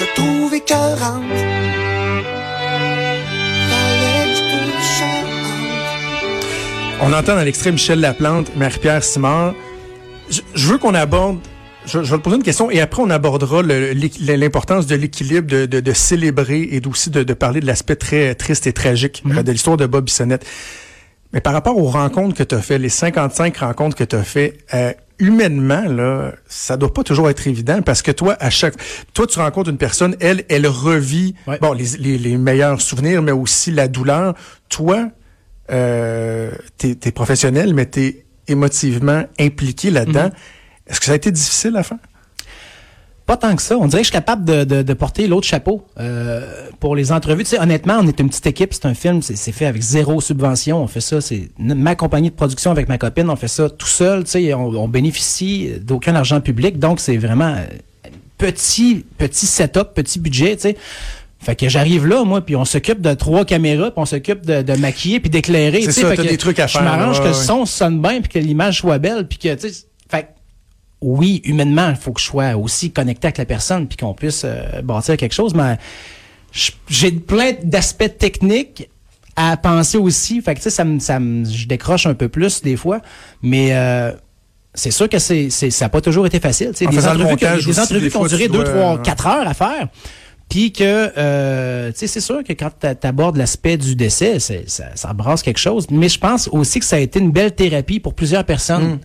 Je 0.00 0.04
trouve 0.16 0.52
écœurante. 0.52 1.22
On 7.06 7.12
entend 7.12 7.36
dans 7.36 7.42
l'extrait 7.42 7.70
Michel 7.72 8.00
Laplante, 8.00 8.54
Marie-Pierre 8.56 9.04
Simard. 9.04 9.54
Je, 10.30 10.40
je 10.54 10.68
veux 10.68 10.78
qu'on 10.78 10.94
aborde, 10.94 11.38
je, 11.84 12.02
je 12.02 12.10
vais 12.10 12.16
te 12.18 12.22
poser 12.22 12.36
une 12.36 12.42
question 12.42 12.70
et 12.70 12.80
après 12.80 13.02
on 13.02 13.10
abordera 13.10 13.60
l'importance 13.62 14.86
de 14.86 14.94
l'équilibre, 14.94 15.46
de, 15.46 15.66
de, 15.66 15.80
de 15.80 15.92
célébrer 15.92 16.62
et 16.72 16.80
aussi 16.86 17.10
de, 17.10 17.22
de 17.22 17.34
parler 17.34 17.60
de 17.60 17.66
l'aspect 17.66 17.96
très 17.96 18.34
triste 18.34 18.66
et 18.66 18.72
tragique 18.72 19.22
euh, 19.30 19.42
de 19.42 19.52
l'histoire 19.52 19.76
de 19.76 19.84
Bob 19.86 20.04
Bissonnette. 20.06 20.46
Mais 21.34 21.40
par 21.42 21.52
rapport 21.52 21.76
aux 21.76 21.88
rencontres 21.88 22.36
que 22.36 22.42
tu 22.42 22.54
as 22.54 22.62
fait, 22.62 22.78
les 22.78 22.88
55 22.88 23.56
rencontres 23.58 23.96
que 23.96 24.04
tu 24.04 24.16
as 24.16 24.22
fait, 24.22 24.56
euh, 24.72 24.92
humainement, 25.18 25.82
là, 25.86 26.32
ça 26.46 26.76
doit 26.78 26.94
pas 26.94 27.02
toujours 27.02 27.28
être 27.28 27.46
évident 27.46 27.82
parce 27.82 28.00
que 28.02 28.12
toi, 28.12 28.36
à 28.40 28.48
chaque, 28.50 28.74
toi, 29.12 29.26
tu 29.26 29.38
rencontres 29.40 29.68
une 29.68 29.76
personne, 29.76 30.16
elle, 30.20 30.44
elle 30.48 30.66
revit, 30.68 31.34
Ouais. 31.46 31.58
bon, 31.60 31.72
les, 31.72 31.96
les, 31.98 32.18
les 32.18 32.36
meilleurs 32.38 32.80
souvenirs, 32.80 33.20
mais 33.20 33.32
aussi 33.32 33.72
la 33.72 33.88
douleur. 33.88 34.34
Toi, 34.68 35.08
euh, 35.70 36.50
t'es, 36.76 36.94
t'es 36.94 37.12
professionnel, 37.12 37.74
mais 37.74 37.86
t'es 37.86 38.24
émotivement 38.48 39.24
impliqué 39.38 39.90
là-dedans. 39.90 40.30
Est-ce 40.86 41.00
que 41.00 41.06
ça 41.06 41.12
a 41.12 41.16
été 41.16 41.30
difficile 41.30 41.76
à 41.76 41.82
faire? 41.82 41.98
Pas 43.26 43.38
tant 43.38 43.56
que 43.56 43.62
ça. 43.62 43.78
On 43.78 43.86
dirait 43.86 44.02
que 44.02 44.06
je 44.06 44.10
suis 44.10 44.12
capable 44.12 44.44
de, 44.44 44.64
de, 44.64 44.82
de 44.82 44.92
porter 44.92 45.26
l'autre 45.26 45.46
chapeau 45.46 45.86
euh, 45.98 46.68
pour 46.78 46.94
les 46.94 47.10
entrevues. 47.10 47.44
Tu 47.44 47.50
sais, 47.50 47.58
honnêtement, 47.58 47.96
on 48.02 48.06
est 48.06 48.20
une 48.20 48.28
petite 48.28 48.46
équipe. 48.46 48.74
C'est 48.74 48.84
un 48.84 48.92
film, 48.92 49.22
c'est 49.22 49.50
fait 49.50 49.64
avec 49.64 49.80
zéro 49.80 50.20
subvention. 50.20 50.82
On 50.82 50.86
fait 50.86 51.00
ça, 51.00 51.22
c'est 51.22 51.48
ma 51.58 51.94
compagnie 51.96 52.28
de 52.28 52.34
production 52.34 52.70
avec 52.70 52.86
ma 52.86 52.98
copine. 52.98 53.30
On 53.30 53.36
fait 53.36 53.48
ça 53.48 53.70
tout 53.70 53.86
seul. 53.86 54.24
Tu 54.24 54.30
sais, 54.30 54.52
on, 54.52 54.66
on 54.66 54.88
bénéficie 54.88 55.72
d'aucun 55.80 56.14
argent 56.16 56.42
public. 56.42 56.78
Donc, 56.78 57.00
c'est 57.00 57.16
vraiment 57.16 57.54
euh, 57.54 57.64
petit, 58.36 59.06
petit 59.16 59.46
setup, 59.46 59.94
petit 59.94 60.18
budget. 60.18 60.56
Tu 60.56 60.60
sais. 60.62 60.76
Fait 61.44 61.54
que 61.56 61.68
j'arrive 61.68 62.06
là, 62.06 62.24
moi, 62.24 62.40
puis 62.40 62.56
on 62.56 62.64
s'occupe 62.64 63.00
de 63.00 63.12
trois 63.14 63.44
caméras, 63.44 63.90
puis 63.90 64.00
on 64.00 64.06
s'occupe 64.06 64.44
de, 64.46 64.62
de 64.62 64.72
maquiller, 64.76 65.20
puis 65.20 65.30
d'éclairer. 65.30 65.82
C'est 65.82 65.86
tu 65.88 65.92
sais. 65.92 66.00
ça, 66.02 66.08
Fait 66.10 66.16
que 66.16 66.22
des 66.22 66.38
trucs 66.38 66.58
à 66.58 66.66
Je 66.66 66.72
faire, 66.72 66.82
m'arrange 66.82 67.18
là, 67.18 67.24
que 67.24 67.28
le 67.28 67.34
son 67.34 67.66
sonne 67.66 68.00
bien, 68.00 68.20
puis 68.20 68.28
que 68.30 68.38
l'image 68.38 68.78
soit 68.80 68.98
belle, 68.98 69.26
puis 69.28 69.38
que, 69.38 69.54
tu 69.54 69.68
sais, 69.68 69.84
fait 70.10 70.22
que 70.22 70.26
oui, 71.02 71.42
humainement, 71.44 71.90
il 71.90 71.96
faut 71.96 72.12
que 72.12 72.20
je 72.20 72.24
sois 72.26 72.56
aussi 72.56 72.90
connecté 72.90 73.26
avec 73.26 73.36
la 73.38 73.44
personne 73.44 73.86
puis 73.86 73.98
qu'on 73.98 74.14
puisse 74.14 74.42
euh, 74.46 74.80
bâtir 74.82 75.16
quelque 75.18 75.34
chose, 75.34 75.52
mais 75.54 75.76
je- 76.50 76.70
j'ai 76.88 77.10
plein 77.12 77.52
d'aspects 77.62 78.16
techniques 78.18 78.88
à 79.36 79.56
penser 79.58 79.98
aussi. 79.98 80.40
Fait 80.40 80.54
que, 80.54 80.60
tu 80.60 80.64
sais, 80.64 80.70
ça 80.70 80.84
me, 80.84 80.98
ça 81.00 81.20
me, 81.20 81.44
je 81.44 81.66
décroche 81.66 82.06
un 82.06 82.14
peu 82.14 82.28
plus 82.28 82.62
des 82.62 82.76
fois, 82.76 83.00
mais 83.42 83.70
euh, 83.74 84.12
c'est 84.72 84.90
sûr 84.92 85.08
que 85.08 85.18
c'est, 85.18 85.50
c'est, 85.50 85.70
ça 85.70 85.84
n'a 85.86 85.88
pas 85.90 86.00
toujours 86.00 86.24
été 86.26 86.40
facile. 86.40 86.68
En 86.86 86.90
Des 86.90 86.96
le 87.18 87.24
entrevues, 87.34 87.64
des 87.64 87.68
aussi, 87.70 87.80
entrevues 87.80 88.10
qui 88.10 88.16
ont 88.16 88.26
duré 88.26 88.44
tu 88.46 88.52
2, 88.52 88.64
dois- 88.64 88.64
3, 88.72 89.02
4 89.02 89.26
heures 89.26 89.48
à 89.48 89.54
faire. 89.54 89.88
Puis 90.48 90.72
que, 90.72 91.12
euh, 91.16 91.90
tu 91.92 91.98
sais, 91.98 92.06
c'est 92.06 92.20
sûr 92.20 92.44
que 92.44 92.52
quand 92.52 92.70
tu 92.80 93.06
abordes 93.06 93.36
l'aspect 93.36 93.76
du 93.76 93.96
décès, 93.96 94.38
ça, 94.38 94.54
ça 94.94 95.12
brasse 95.12 95.42
quelque 95.42 95.58
chose. 95.58 95.86
Mais 95.90 96.08
je 96.08 96.18
pense 96.18 96.48
aussi 96.48 96.78
que 96.78 96.84
ça 96.84 96.96
a 96.96 97.00
été 97.00 97.18
une 97.18 97.32
belle 97.32 97.54
thérapie 97.54 97.98
pour 97.98 98.14
plusieurs 98.14 98.44
personnes 98.44 98.98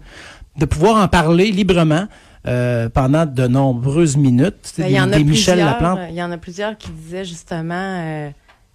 de 0.58 0.66
pouvoir 0.66 1.02
en 1.02 1.08
parler 1.08 1.52
librement 1.52 2.08
euh, 2.48 2.90
pendant 2.90 3.26
de 3.26 3.48
nombreuses 3.48 4.16
minutes. 4.18 4.74
Ben, 4.78 4.88
Il 4.88 4.96
y 4.96 5.00
en 5.00 5.12
a 5.12 5.18
des 5.18 5.24
Michel 5.24 5.56
plusieurs. 5.56 5.72
Laplante. 5.72 6.00
euh, 6.00 6.08
Il 6.10 6.16
y 6.16 6.24
en 6.24 6.32
a 6.32 6.38
plusieurs 6.38 6.78
qui 6.78 6.90
disaient 6.92 7.26
justement, 7.26 7.74
euh, 7.76 8.30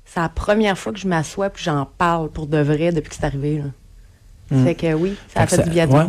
c'est 0.04 0.20
la 0.20 0.28
première 0.28 0.76
fois 0.76 0.92
que 0.92 0.98
je 0.98 1.08
m'assois 1.08 1.50
puis 1.50 1.64
j'en 1.64 1.86
parle 1.98 2.30
pour 2.30 2.46
de 2.46 2.58
vrai 2.58 2.92
depuis 2.92 3.10
que 3.10 3.16
c'est 3.16 3.24
arrivé. 3.24 3.58
Là. 3.58 4.56
Mm. 4.56 4.64
Fait 4.64 4.74
que 4.74 4.92
oui, 4.94 5.14
ça 5.32 5.42
a 5.42 5.46
Fait 5.46 5.62
du 5.62 5.70
bien 5.70 5.88
ouais. 5.88 6.04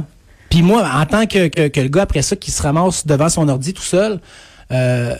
Puis 0.49 0.61
moi, 0.61 0.87
en 0.93 1.05
tant 1.05 1.25
que, 1.25 1.47
que, 1.47 1.67
que 1.67 1.81
le 1.81 1.87
gars 1.89 2.03
après 2.03 2.21
ça 2.21 2.35
qui 2.35 2.51
se 2.51 2.61
ramasse 2.61 3.05
devant 3.05 3.29
son 3.29 3.47
ordi 3.49 3.73
tout 3.73 3.81
seul, 3.81 4.19
euh, 4.71 5.15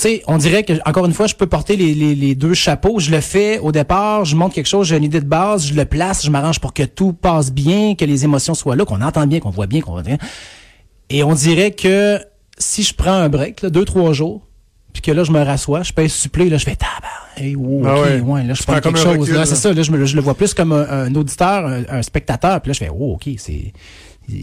sais, 0.00 0.22
on 0.26 0.38
dirait 0.38 0.62
que 0.62 0.72
encore 0.88 1.04
une 1.06 1.12
fois, 1.12 1.26
je 1.26 1.34
peux 1.34 1.46
porter 1.46 1.76
les, 1.76 1.94
les, 1.94 2.14
les 2.14 2.34
deux 2.34 2.54
chapeaux. 2.54 2.98
Je 2.98 3.10
le 3.10 3.20
fais 3.20 3.58
au 3.58 3.72
départ, 3.72 4.24
je 4.24 4.34
montre 4.36 4.54
quelque 4.54 4.66
chose, 4.68 4.86
j'ai 4.88 4.96
une 4.96 5.04
idée 5.04 5.20
de 5.20 5.26
base, 5.26 5.66
je 5.66 5.74
le 5.74 5.84
place, 5.84 6.24
je 6.24 6.30
m'arrange 6.30 6.60
pour 6.60 6.72
que 6.72 6.82
tout 6.82 7.12
passe 7.12 7.52
bien, 7.52 7.94
que 7.94 8.04
les 8.04 8.24
émotions 8.24 8.54
soient 8.54 8.76
là, 8.76 8.84
qu'on 8.84 9.00
entend 9.02 9.26
bien, 9.26 9.40
qu'on 9.40 9.50
voit 9.50 9.66
bien, 9.66 9.80
qu'on 9.80 9.92
voit 9.92 10.02
bien. 10.02 10.18
Et 11.10 11.22
on 11.22 11.34
dirait 11.34 11.72
que 11.72 12.18
si 12.58 12.82
je 12.82 12.94
prends 12.94 13.12
un 13.12 13.28
break, 13.28 13.62
là, 13.62 13.70
deux, 13.70 13.84
trois 13.84 14.12
jours, 14.12 14.46
puis 14.92 15.02
que 15.02 15.10
là, 15.12 15.24
je 15.24 15.32
me 15.32 15.42
rassois, 15.42 15.82
je 15.82 15.92
pèse 15.92 16.12
supplé, 16.12 16.48
là, 16.50 16.56
je 16.58 16.64
fais 16.64 16.76
tabac. 16.76 17.08
Hey, 17.36 17.56
wow, 17.56 17.82
Ah 17.86 17.96
ok, 17.98 18.04
ouais. 18.04 18.20
ouais, 18.20 18.44
là, 18.44 18.54
je 18.54 18.60
Tu 18.60 18.66
prends 18.66 18.80
quelque 18.80 18.98
chose. 18.98 19.18
recul, 19.18 19.32
là, 19.34 19.40
là. 19.40 19.46
c'est 19.46 19.54
ça, 19.56 19.72
là, 19.72 19.82
je, 19.82 19.90
me, 19.90 20.04
je 20.04 20.16
le 20.16 20.22
vois 20.22 20.34
plus 20.34 20.52
comme 20.54 20.72
un, 20.72 20.86
un 20.88 21.14
auditeur, 21.14 21.66
un, 21.66 21.82
un 21.88 22.02
spectateur, 22.02 22.60
puis 22.60 22.68
là, 22.68 22.72
je 22.74 22.78
fais, 22.78 22.90
oh, 22.90 23.14
ok, 23.14 23.28
c'est, 23.38 23.72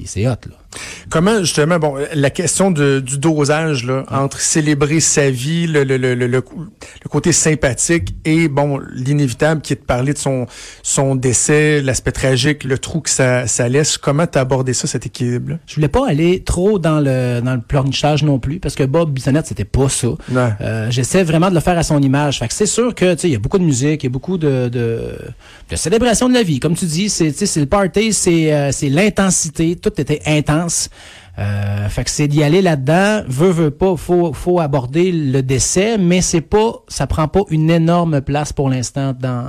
c'est 0.06 0.28
hot, 0.28 0.32
là. 0.50 0.56
Comment 1.10 1.40
justement, 1.40 1.80
bon, 1.80 1.96
la 2.14 2.30
question 2.30 2.70
de- 2.70 3.00
du 3.00 3.18
dosage 3.18 3.86
là, 3.86 4.04
entre 4.12 4.40
célébrer 4.40 5.00
sa 5.00 5.32
vie, 5.32 5.66
le, 5.66 5.84
le, 5.84 5.98
le, 5.98 6.14
le, 6.14 6.42
côté 7.10 7.32
sympathique 7.32 8.14
et 8.26 8.48
bon 8.48 8.80
l'inévitable 8.94 9.62
qui 9.62 9.74
est 9.74 9.78
de 9.78 9.82
parler 9.86 10.14
de 10.14 10.20
son 10.20 10.46
son 10.84 11.16
décès, 11.16 11.82
l'aspect 11.82 12.12
tragique, 12.12 12.64
le 12.64 12.78
trou 12.78 13.02
que 13.02 13.10
ça, 13.10 13.48
ça 13.48 13.68
laisse. 13.68 13.98
Comment 13.98 14.28
t'as 14.28 14.42
abordé 14.42 14.74
ça, 14.74 14.86
cet 14.88 15.08
équilibre? 15.08 15.58
Je 15.66 15.74
voulais 15.76 15.88
pas 15.88 16.08
aller 16.08 16.44
trop 16.44 16.78
dans 16.78 17.00
le 17.00 17.42
dans 17.44 17.56
le 17.56 17.62
pleurnichage 17.62 18.24
non 18.24 18.38
plus 18.38 18.60
parce 18.60 18.76
que 18.76 18.84
Bob 18.84 19.12
Bissonnette 19.12 19.48
c'était 19.48 19.66
pas 19.66 19.90
ça. 19.90 20.10
Euh, 20.62 20.92
J'essaie 20.92 21.24
vraiment 21.24 21.50
de 21.50 21.56
le 21.56 21.62
faire 21.62 21.78
à 21.80 21.84
son 21.84 22.00
image. 22.02 22.38
Fait 22.40 22.48
que 22.48 22.54
c'est 22.54 22.68
sûr 22.68 22.94
que 22.94 23.16
il 23.24 23.32
y 23.32 23.36
a 23.36 23.40
beaucoup 23.40 23.58
de 23.58 23.64
musique, 23.64 24.04
il 24.04 24.06
y 24.06 24.10
a 24.10 24.12
beaucoup 24.12 24.38
de, 24.38 24.70
de 24.70 25.16
de 25.72 25.76
célébration 25.76 26.30
de 26.30 26.34
la 26.36 26.44
vie. 26.44 26.60
Comme 26.60 26.76
tu 26.76 26.86
dis, 26.86 27.10
c'est 27.10 27.34
le 27.58 27.66
party, 27.66 28.14
c'est 28.14 28.54
euh, 28.54 28.72
c'est 28.72 28.90
l'intensité. 28.90 29.76
Tout 29.76 30.00
était 30.00 30.22
intense. 30.28 30.59
Euh, 31.40 31.88
fait 31.88 32.04
que 32.04 32.10
c'est 32.10 32.28
d'y 32.28 32.44
aller 32.44 32.62
là-dedans. 32.62 33.24
Veut 33.28 33.50
veut 33.52 33.72
pas, 33.72 33.96
faut 33.96 34.34
faut 34.34 34.60
aborder 34.60 35.12
le 35.12 35.42
décès, 35.42 35.98
mais 35.98 36.22
c'est 36.22 36.42
pas 36.42 36.84
ça 36.90 37.08
prend 37.08 37.30
pas 37.30 37.42
une 37.50 37.70
énorme 37.70 38.20
place 38.20 38.52
pour 38.52 38.70
l'instant 38.70 39.14
dans 39.18 39.46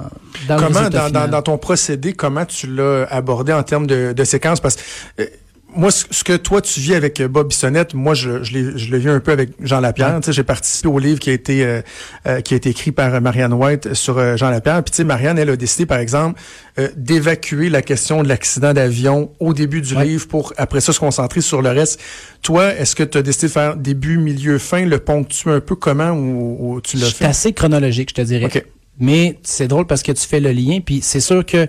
dans 0.47 0.57
comment 0.57 0.83
dans, 0.83 0.89
dans, 0.91 1.07
final. 1.07 1.31
dans 1.31 1.43
ton 1.43 1.59
procédé, 1.59 2.13
comment 2.13 2.45
tu 2.45 2.69
l'as 2.73 3.07
abordé 3.11 3.53
en 3.53 3.65
termes 3.65 3.89
de, 3.89 4.13
de 4.13 4.25
séquence? 4.25 4.61
Parce 4.61 4.77
que 4.77 4.83
euh, 5.23 5.27
moi, 5.75 5.91
ce, 5.91 6.25
que 6.25 6.37
toi 6.37 6.61
tu 6.61 6.81
vis 6.81 6.95
avec 6.95 7.21
euh, 7.21 7.29
Bob 7.29 7.49
Bissonnette, 7.49 7.95
moi 7.95 8.15
je, 8.15 8.43
je, 8.43 8.53
l'ai- 8.53 8.79
je 8.79 8.91
le 8.91 8.99
vis 8.99 9.09
un 9.09 9.21
peu 9.21 9.33
avec 9.33 9.51
Jean 9.61 9.81
Lapierre. 9.81 10.17
Tu 10.21 10.27
sais, 10.27 10.33
J'ai 10.33 10.43
participé 10.45 10.89
au 10.89 10.99
livre 10.99 11.19
qui 11.21 11.31
a 11.31 11.33
été 11.33 11.65
euh, 11.65 11.83
euh, 12.27 12.41
qui 12.41 12.55
a 12.55 12.57
été 12.57 12.71
écrit 12.71 12.93
par 12.93 13.21
Marianne 13.21 13.53
White 13.53 13.95
sur 13.95 14.19
euh, 14.19 14.37
Jean 14.37 14.51
Lapierre. 14.51 14.83
Puis 14.83 14.91
tu 14.93 14.97
sais, 14.99 15.05
Marianne, 15.05 15.39
elle 15.39 15.51
a 15.51 15.57
décidé, 15.57 15.87
par 15.87 15.99
exemple, 15.99 16.41
euh, 16.79 16.89
d'évacuer 16.97 17.69
la 17.71 17.83
question 17.83 18.23
de 18.23 18.29
l'accident 18.29 18.73
d'avion 18.73 19.31
au 19.41 19.55
début 19.55 19.81
du 19.81 19.95
Ouais. 19.95 20.05
livre 20.05 20.27
pour 20.29 20.53
après 20.57 20.81
ça 20.81 20.93
se 20.93 21.01
concentrer 21.01 21.41
sur 21.41 21.63
le 21.63 21.71
reste. 21.71 22.01
Toi, 22.43 22.75
est-ce 22.75 22.95
que 22.97 23.03
tu 23.03 23.19
as 23.19 23.23
décidé 23.23 23.47
de 23.49 23.53
faire 23.53 23.77
début, 23.77 24.19
milieu, 24.19 24.59
fin, 24.59 24.85
le 24.85 24.99
ponctuer 24.99 25.51
un 25.53 25.61
peu 25.61 25.75
comment 25.77 26.11
ou, 26.11 26.75
ou 26.77 26.81
tu 26.81 26.97
l'as 26.97 27.07
C'est 27.07 27.15
fait? 27.15 27.25
assez 27.27 27.53
chronologique, 27.53 28.11
je 28.11 28.15
te 28.15 28.21
dirais. 28.23 28.47
OK. 28.47 28.65
Mais 28.99 29.39
c'est 29.43 29.67
drôle 29.69 29.87
parce 29.87 30.03
que 30.03 30.13
tu 30.13 30.27
fais 30.27 30.41
le 30.41 30.53
lien, 30.53 30.81
puis 30.85 31.01
c'est 31.03 31.21
sûr 31.21 31.45
que 31.47 31.67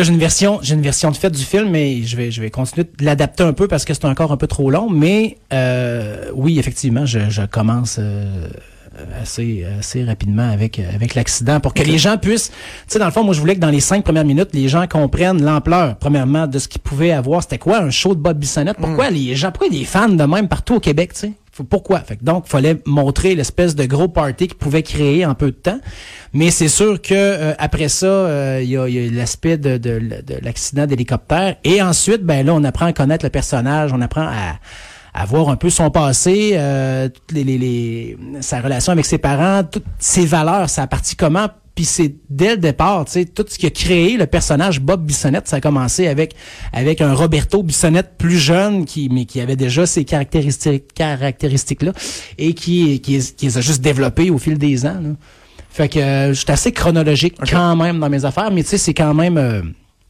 là 0.00 0.04
j'ai 0.04 0.12
une 0.12 0.18
version, 0.18 0.58
j'ai 0.62 0.74
une 0.74 0.82
version 0.82 1.10
de 1.10 1.16
fait 1.16 1.30
du 1.30 1.42
film, 1.44 1.70
mais 1.70 2.02
je 2.02 2.16
vais, 2.16 2.30
je 2.30 2.40
vais 2.40 2.50
continuer 2.50 2.84
de 2.98 3.04
l'adapter 3.04 3.42
un 3.44 3.52
peu 3.52 3.68
parce 3.68 3.84
que 3.84 3.94
c'est 3.94 4.04
encore 4.06 4.32
un 4.32 4.36
peu 4.36 4.46
trop 4.46 4.70
long. 4.70 4.88
Mais 4.90 5.36
euh, 5.52 6.30
oui, 6.34 6.58
effectivement, 6.58 7.06
je, 7.06 7.30
je 7.30 7.42
commence. 7.42 7.96
euh, 7.98 8.48
assez 9.22 9.64
assez 9.78 10.04
rapidement 10.04 10.50
avec 10.50 10.78
avec 10.78 11.14
l'accident 11.14 11.60
pour 11.60 11.72
que 11.72 11.82
les 11.82 11.96
gens 11.96 12.18
puissent 12.18 12.50
tu 12.50 12.56
sais 12.88 12.98
dans 12.98 13.06
le 13.06 13.12
fond 13.12 13.22
moi 13.22 13.32
je 13.32 13.40
voulais 13.40 13.54
que 13.54 13.60
dans 13.60 13.70
les 13.70 13.80
cinq 13.80 14.02
premières 14.04 14.24
minutes 14.26 14.50
les 14.52 14.68
gens 14.68 14.86
comprennent 14.88 15.42
l'ampleur 15.42 15.96
premièrement 15.96 16.46
de 16.46 16.58
ce 16.58 16.68
qu'ils 16.68 16.82
pouvaient 16.82 17.12
avoir 17.12 17.40
c'était 17.42 17.56
quoi 17.56 17.78
un 17.78 17.90
show 17.90 18.14
de 18.14 18.20
Bob 18.20 18.36
Bissonnette? 18.38 18.76
Pourquoi 18.78 19.08
les 19.10 19.36
gens 19.36 19.52
pourquoi 19.52 19.70
des 19.70 19.84
fans 19.84 20.08
de 20.08 20.24
même 20.24 20.48
partout 20.48 20.74
au 20.74 20.80
Québec 20.80 21.12
tu 21.14 21.20
sais? 21.20 21.32
Pourquoi? 21.68 22.00
Fait 22.00 22.16
que 22.16 22.24
donc 22.24 22.46
fallait 22.46 22.80
montrer 22.86 23.34
l'espèce 23.34 23.74
de 23.74 23.84
gros 23.84 24.08
party 24.08 24.48
qu'ils 24.48 24.56
pouvaient 24.56 24.82
créer 24.82 25.26
en 25.26 25.34
peu 25.34 25.46
de 25.46 25.56
temps. 25.56 25.80
Mais 26.32 26.50
c'est 26.50 26.68
sûr 26.68 27.00
que 27.00 27.14
euh, 27.14 27.54
après 27.58 27.88
ça 27.88 28.06
euh, 28.06 28.60
il 28.62 28.70
y 28.70 28.76
a, 28.76 29.10
l'aspect 29.10 29.58
de, 29.58 29.76
de, 29.76 29.98
de 29.98 30.34
l'accident 30.42 30.86
d'hélicoptère. 30.86 31.56
Et 31.64 31.82
ensuite 31.82 32.22
ben 32.22 32.44
là 32.44 32.54
on 32.54 32.64
apprend 32.64 32.86
à 32.86 32.92
connaître 32.92 33.24
le 33.24 33.30
personnage. 33.30 33.92
On 33.92 34.00
apprend 34.00 34.26
à 34.26 34.58
à 35.12 35.24
voir 35.24 35.48
un 35.48 35.56
peu 35.56 35.70
son 35.70 35.90
passé, 35.90 36.52
euh, 36.54 37.08
sa 38.40 38.60
relation 38.60 38.92
avec 38.92 39.04
ses 39.04 39.18
parents, 39.18 39.64
toutes 39.64 39.84
ses 39.98 40.24
valeurs, 40.24 40.70
ça 40.70 40.82
a 40.82 40.86
parti 40.86 41.16
comment. 41.16 41.48
Puis 41.74 41.84
c'est 41.84 42.14
dès 42.28 42.50
le 42.52 42.56
départ, 42.58 43.04
tu 43.06 43.12
sais, 43.12 43.24
tout 43.24 43.44
ce 43.48 43.58
qui 43.58 43.66
a 43.66 43.70
créé 43.70 44.16
le 44.16 44.26
personnage 44.26 44.80
Bob 44.80 45.04
Bissonnette, 45.06 45.48
ça 45.48 45.56
a 45.56 45.60
commencé 45.60 46.08
avec 46.08 46.34
avec 46.72 47.00
un 47.00 47.14
Roberto 47.14 47.62
Bissonnette 47.62 48.16
plus 48.18 48.38
jeune, 48.38 48.84
qui 48.84 49.08
mais 49.10 49.24
qui 49.24 49.40
avait 49.40 49.56
déjà 49.56 49.86
ces 49.86 50.04
caractéristiques 50.04 50.92
caractéristiques 50.94 51.82
là 51.82 51.92
et 52.38 52.54
qui 52.54 53.00
qui, 53.00 53.18
qui 53.20 53.46
les 53.46 53.58
a 53.58 53.60
juste 53.60 53.80
développées 53.80 54.30
au 54.30 54.38
fil 54.38 54.58
des 54.58 54.84
ans. 54.84 55.00
là. 55.00 55.10
Fait 55.70 55.88
que 55.88 55.98
euh, 56.00 56.28
je 56.34 56.40
suis 56.40 56.50
assez 56.50 56.72
chronologique 56.72 57.36
quand 57.48 57.76
même 57.76 58.00
dans 58.00 58.10
mes 58.10 58.24
affaires, 58.24 58.50
mais 58.50 58.62
tu 58.64 58.70
sais, 58.70 58.78
c'est 58.78 58.94
quand 58.94 59.14
même. 59.14 59.38
euh, 59.38 59.62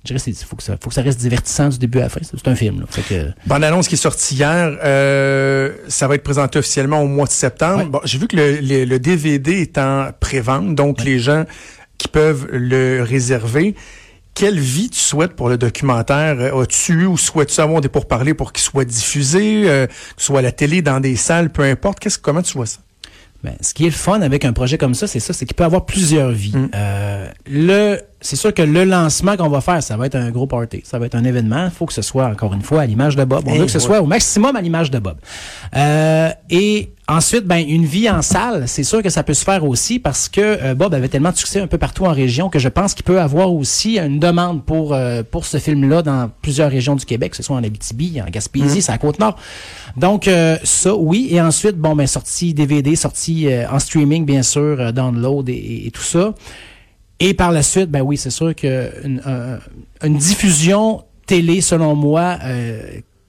je 0.04 0.14
dirais, 0.14 0.22
il 0.26 0.34
faut 0.34 0.56
que 0.56 0.62
ça, 0.62 0.76
faut 0.80 0.88
que 0.88 0.94
ça 0.94 1.02
reste 1.02 1.20
divertissant 1.20 1.68
du 1.68 1.78
début 1.78 1.98
à 1.98 2.02
la 2.02 2.08
fin. 2.08 2.20
C'est 2.22 2.48
un 2.48 2.54
film. 2.54 2.80
Là. 2.80 2.86
Fait 2.88 3.02
que, 3.02 3.30
Bande 3.46 3.64
annonce 3.64 3.86
qui 3.88 3.94
est 3.94 3.98
sortie 3.98 4.34
hier, 4.34 4.76
euh, 4.82 5.72
ça 5.88 6.08
va 6.08 6.14
être 6.14 6.22
présenté 6.22 6.58
officiellement 6.58 7.02
au 7.02 7.06
mois 7.06 7.26
de 7.26 7.32
septembre. 7.32 7.84
Ouais. 7.84 7.90
Bon, 7.90 8.00
j'ai 8.04 8.18
vu 8.18 8.26
que 8.26 8.36
le, 8.36 8.56
le- 8.60 8.84
le 8.84 8.98
DVD 8.98 9.60
est 9.60 9.76
en 9.78 10.08
pré-vente, 10.18 10.74
donc 10.74 11.02
les 11.04 11.18
gens 11.18 11.44
qui 11.98 12.08
peuvent 12.08 12.48
le 12.50 13.02
réserver. 13.02 13.74
Quelle 14.32 14.58
vie 14.58 14.88
tu 14.88 14.98
souhaites 15.00 15.34
pour 15.34 15.48
le 15.50 15.58
documentaire? 15.58 16.36
Euh, 16.40 16.62
As-tu 16.62 17.04
ou 17.04 17.18
souhaites-tu 17.18 17.60
avoir 17.60 17.80
des 17.82 17.88
pourparlers 17.90 18.32
pour 18.32 18.52
qu'il 18.54 18.62
soit 18.62 18.84
diffusé, 18.86 19.64
euh, 19.68 19.86
que 19.86 19.92
ce 20.16 20.26
soit 20.26 20.38
à 20.38 20.42
la 20.42 20.52
télé, 20.52 20.80
dans 20.82 21.00
des 21.00 21.16
salles, 21.16 21.50
peu 21.50 21.62
importe? 21.62 21.98
Qu'est-ce, 22.00 22.18
comment 22.18 22.40
tu 22.40 22.54
vois 22.54 22.64
ça? 22.66 22.78
Ben, 23.42 23.54
ce 23.60 23.74
qui 23.74 23.82
est 23.84 23.90
le 23.90 23.92
fun 23.92 24.20
avec 24.22 24.44
un 24.44 24.52
projet 24.52 24.78
comme 24.78 24.94
ça, 24.94 25.06
c'est 25.06 25.18
ça, 25.20 25.32
c'est 25.32 25.46
qu'il 25.46 25.56
peut 25.56 25.64
avoir 25.64 25.84
plusieurs 25.84 26.30
vies. 26.30 26.54
Euh, 26.74 27.26
le, 27.46 28.00
c'est 28.20 28.36
sûr 28.36 28.52
que 28.52 28.62
le 28.62 28.84
lancement 28.84 29.36
qu'on 29.36 29.48
va 29.48 29.60
faire, 29.60 29.82
ça 29.82 29.96
va 29.96 30.06
être 30.06 30.14
un 30.16 30.30
gros 30.30 30.46
party, 30.46 30.82
ça 30.84 30.98
va 30.98 31.06
être 31.06 31.14
un 31.14 31.24
événement. 31.24 31.64
Il 31.66 31.70
faut 31.70 31.86
que 31.86 31.92
ce 31.92 32.02
soit 32.02 32.26
encore 32.26 32.52
une 32.54 32.62
fois 32.62 32.82
à 32.82 32.86
l'image 32.86 33.16
de 33.16 33.24
Bob. 33.24 33.44
On 33.46 33.54
Eh 33.54 33.58
veut 33.58 33.64
que 33.66 33.70
ce 33.70 33.78
ouais. 33.78 33.84
soit 33.84 34.00
au 34.02 34.06
maximum 34.06 34.56
à 34.56 34.60
l'image 34.60 34.90
de 34.90 34.98
Bob. 34.98 35.16
Euh, 35.76 36.30
et 36.50 36.92
ensuite, 37.08 37.44
ben 37.46 37.64
une 37.66 37.84
vie 37.84 38.08
en 38.10 38.22
salle, 38.22 38.68
c'est 38.68 38.82
sûr 38.84 39.02
que 39.02 39.08
ça 39.10 39.22
peut 39.22 39.34
se 39.34 39.44
faire 39.44 39.64
aussi 39.64 39.98
parce 39.98 40.28
que 40.28 40.40
euh, 40.40 40.74
Bob 40.74 40.94
avait 40.94 41.08
tellement 41.08 41.30
de 41.32 41.36
succès 41.36 41.60
un 41.60 41.66
peu 41.66 41.78
partout 41.78 42.04
en 42.04 42.12
région 42.12 42.48
que 42.50 42.58
je 42.58 42.68
pense 42.68 42.94
qu'il 42.94 43.04
peut 43.04 43.20
avoir 43.20 43.52
aussi 43.52 43.98
une 43.98 44.18
demande 44.20 44.64
pour 44.64 44.92
euh, 44.94 45.22
pour 45.28 45.46
ce 45.46 45.58
film-là 45.58 46.02
dans 46.02 46.30
plusieurs 46.42 46.70
régions 46.70 46.96
du 46.96 47.04
Québec, 47.04 47.30
que 47.30 47.36
ce 47.36 47.42
soit 47.42 47.56
en 47.56 47.64
Abitibi, 47.64 48.20
en 48.20 48.30
Gaspésie, 48.30 48.82
c'est 48.82 48.92
à 48.92 48.98
Côte-Nord. 48.98 49.36
Donc 49.96 50.28
ça, 50.62 50.94
oui. 50.94 51.28
Et 51.30 51.40
ensuite, 51.40 51.76
bon, 51.76 51.96
ben 51.96 52.06
sortie 52.06 52.54
DVD, 52.54 52.96
sortie 52.96 53.48
euh, 53.48 53.68
en 53.70 53.78
streaming, 53.78 54.24
bien 54.24 54.42
sûr, 54.42 54.76
euh, 54.80 54.92
download 54.92 55.48
et, 55.48 55.86
et 55.86 55.90
tout 55.90 56.02
ça. 56.02 56.32
Et 57.20 57.34
par 57.34 57.52
la 57.52 57.62
suite, 57.62 57.90
ben 57.90 58.00
oui, 58.00 58.16
c'est 58.16 58.30
sûr 58.30 58.54
que 58.54 58.90
une, 59.04 59.22
euh, 59.26 59.58
une 60.02 60.16
diffusion 60.16 61.04
télé, 61.26 61.60
selon 61.60 61.94
moi, 61.94 62.38
euh, 62.42 62.80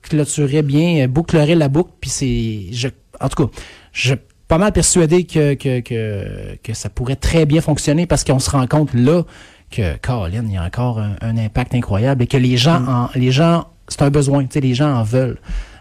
clôturerait 0.01 0.63
bien, 0.63 1.03
euh, 1.03 1.07
bouclerait 1.07 1.55
la 1.55 1.67
boucle. 1.67 1.91
Puis 2.00 2.10
c'est, 2.10 2.65
je, 2.71 2.88
En 3.19 3.27
tout 3.27 3.45
cas, 3.48 3.53
je 3.91 4.07
suis 4.10 4.17
pas 4.48 4.57
mal 4.57 4.71
persuadé 4.71 5.25
que, 5.25 5.55
que, 5.55 5.81
que, 5.81 6.57
que 6.63 6.74
ça 6.74 6.89
pourrait 6.89 7.17
très 7.17 7.45
bien 7.45 7.62
fonctionner 7.62 8.05
parce 8.05 8.24
qu'on 8.24 8.39
se 8.39 8.50
rend 8.50 8.65
compte 8.65 8.93
là 8.93 9.24
que, 9.69 9.98
Colin, 9.98 10.45
il 10.45 10.53
y 10.53 10.57
a 10.57 10.63
encore 10.63 11.00
un, 11.00 11.15
un 11.21 11.38
impact 11.38 11.75
incroyable 11.75 12.24
et 12.24 12.27
que 12.27 12.38
les 12.38 12.57
gens, 12.57 12.81
en, 12.88 13.10
les 13.15 13.31
gens, 13.31 13.67
c'est 13.89 14.01
un 14.01 14.10
besoin, 14.10 14.43
tu 14.43 14.53
sais, 14.53 14.62
les 14.62 14.74
gens 14.74 14.93
en 14.93 15.03
veulent. 15.03 15.39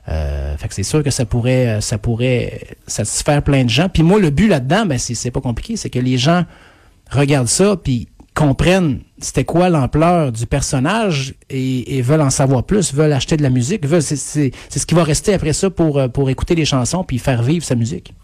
Euh, 0.09 0.57
fait 0.57 0.69
que 0.69 0.75
c'est 0.75 0.83
sûr 0.83 1.05
que 1.05 1.11
ça 1.11 1.25
pourrait, 1.25 1.81
ça 1.81 1.99
pourrait 1.99 2.61
satisfaire 2.87 3.43
plein 3.43 3.65
de 3.65 3.71
gens. 3.71 3.89
Puis 3.89 4.03
moi, 4.03 4.19
le 4.19 4.31
but 4.31 4.49
là-dedans, 4.49 4.87
ben 4.87 4.99
c'est 4.99 5.31
pas 5.31 5.41
compliqué, 5.41 5.77
c'est 5.77 5.91
que 5.91 5.99
les 5.99 6.19
gens 6.19 6.45
regardent 7.11 7.49
ça 7.49 7.77
puis 7.77 8.09
comprennent 8.35 9.01
c'était 9.21 9.45
quoi 9.45 9.69
l'ampleur 9.69 10.33
du 10.33 10.47
personnage 10.47 11.35
et, 11.51 11.99
et 11.99 12.03
veulent 12.03 12.23
en 12.23 12.31
savoir 12.31 12.65
plus, 12.65 12.95
veulent 12.95 13.13
acheter 13.13 13.37
de 13.37 13.43
la 13.43 13.51
musique, 13.51 13.87
veulent 13.87 14.03
c'est, 14.03 14.17
ce 14.17 14.87
qui 14.87 14.95
va 14.95 15.05
rester 15.05 15.35
après 15.35 15.53
ça 15.53 15.69
pour 15.69 15.99
euh, 15.99 16.09
pour 16.09 16.31
écouter 16.31 16.55
les 16.55 16.65
chansons 16.65 17.05
puis 17.05 17.19
faire 17.19 17.43
vivre 17.43 17.65
sa 17.65 17.75
musique. 17.75 18.15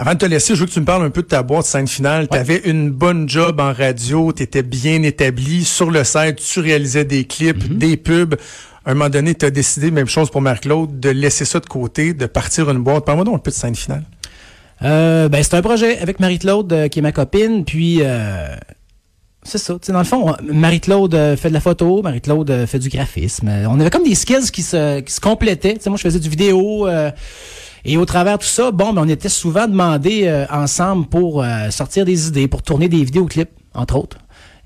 Avant 0.00 0.12
de 0.12 0.18
te 0.18 0.26
laisser, 0.26 0.54
je 0.54 0.60
veux 0.60 0.66
que 0.66 0.72
tu 0.72 0.78
me 0.78 0.84
parles 0.84 1.04
un 1.04 1.10
peu 1.10 1.22
de 1.22 1.26
ta 1.26 1.42
boîte 1.42 1.66
scène 1.66 1.88
finale. 1.88 2.28
Tu 2.30 2.38
avais 2.38 2.60
une 2.64 2.90
bonne 2.90 3.28
job 3.28 3.58
en 3.58 3.72
radio, 3.72 4.32
tu 4.32 4.44
étais 4.44 4.62
bien 4.62 5.02
établi 5.02 5.64
sur 5.64 5.90
le 5.90 6.04
site, 6.04 6.36
tu 6.36 6.60
réalisais 6.60 7.04
des 7.04 7.24
clips, 7.24 7.76
des 7.76 7.96
pubs. 7.96 8.36
À 8.84 8.92
un 8.92 8.94
moment 8.94 9.10
donné, 9.10 9.34
tu 9.34 9.44
as 9.44 9.50
décidé, 9.50 9.90
même 9.90 10.06
chose 10.06 10.30
pour 10.30 10.40
Marc-Claude, 10.40 11.00
de 11.00 11.10
laisser 11.10 11.44
ça 11.44 11.58
de 11.58 11.66
côté, 11.66 12.14
de 12.14 12.26
partir 12.26 12.70
une 12.70 12.78
boîte. 12.78 13.04
Parle-moi 13.04 13.24
donc 13.24 13.34
un 13.34 13.38
peu 13.38 13.50
de 13.50 13.56
scène 13.56 13.74
finale. 13.74 14.04
Euh, 14.82 15.28
ben, 15.28 15.42
c'est 15.42 15.54
un 15.54 15.62
projet 15.62 15.98
avec 15.98 16.20
Marie-Claude, 16.20 16.72
euh, 16.72 16.88
qui 16.88 17.00
est 17.00 17.02
ma 17.02 17.12
copine, 17.12 17.64
puis 17.64 17.98
euh, 18.02 18.54
c'est 19.42 19.58
ça. 19.58 19.74
Tu 19.74 19.86
sais, 19.86 19.92
dans 19.92 19.98
le 19.98 20.04
fond, 20.04 20.30
on- 20.30 20.54
Marie-Claude 20.54 21.14
euh, 21.14 21.36
fait 21.36 21.48
de 21.48 21.54
la 21.54 21.60
photo, 21.60 22.02
Marie-Claude 22.02 22.50
euh, 22.50 22.66
fait 22.66 22.78
du 22.78 22.88
graphisme. 22.88 23.48
On 23.68 23.80
avait 23.80 23.90
comme 23.90 24.04
des 24.04 24.14
skills 24.14 24.50
qui 24.52 24.62
se, 24.62 25.00
qui 25.00 25.12
se 25.12 25.20
complétaient. 25.20 25.78
Moi, 25.86 25.96
je 25.96 26.02
faisais 26.02 26.20
du 26.20 26.28
vidéo. 26.28 26.86
et 27.84 27.96
au 27.96 28.04
travers 28.04 28.38
de 28.38 28.42
tout 28.42 28.48
ça, 28.48 28.70
bon, 28.70 28.92
ben, 28.92 29.02
on 29.04 29.08
était 29.08 29.28
souvent 29.28 29.66
demandés 29.66 30.44
ensemble 30.50 31.06
pour 31.06 31.44
sortir 31.70 32.04
des 32.04 32.28
idées, 32.28 32.46
pour 32.48 32.62
tourner 32.62 32.88
des 32.88 33.02
vidéoclips, 33.02 33.50
entre 33.74 33.96
autres. 33.96 34.18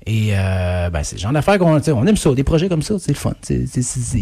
Et 0.05 0.29
euh, 0.31 0.89
ben, 0.89 1.01
c'est 1.03 1.15
le 1.15 1.21
genre 1.21 1.31
d'affaires 1.31 1.57
qu'on 1.57 1.79
on 1.79 2.05
aime 2.07 2.17
ça, 2.17 2.33
des 2.33 2.43
projets 2.43 2.67
comme 2.67 2.81
ça, 2.81 2.95
c'est 2.99 3.11
le 3.11 3.17
fun. 3.17 3.33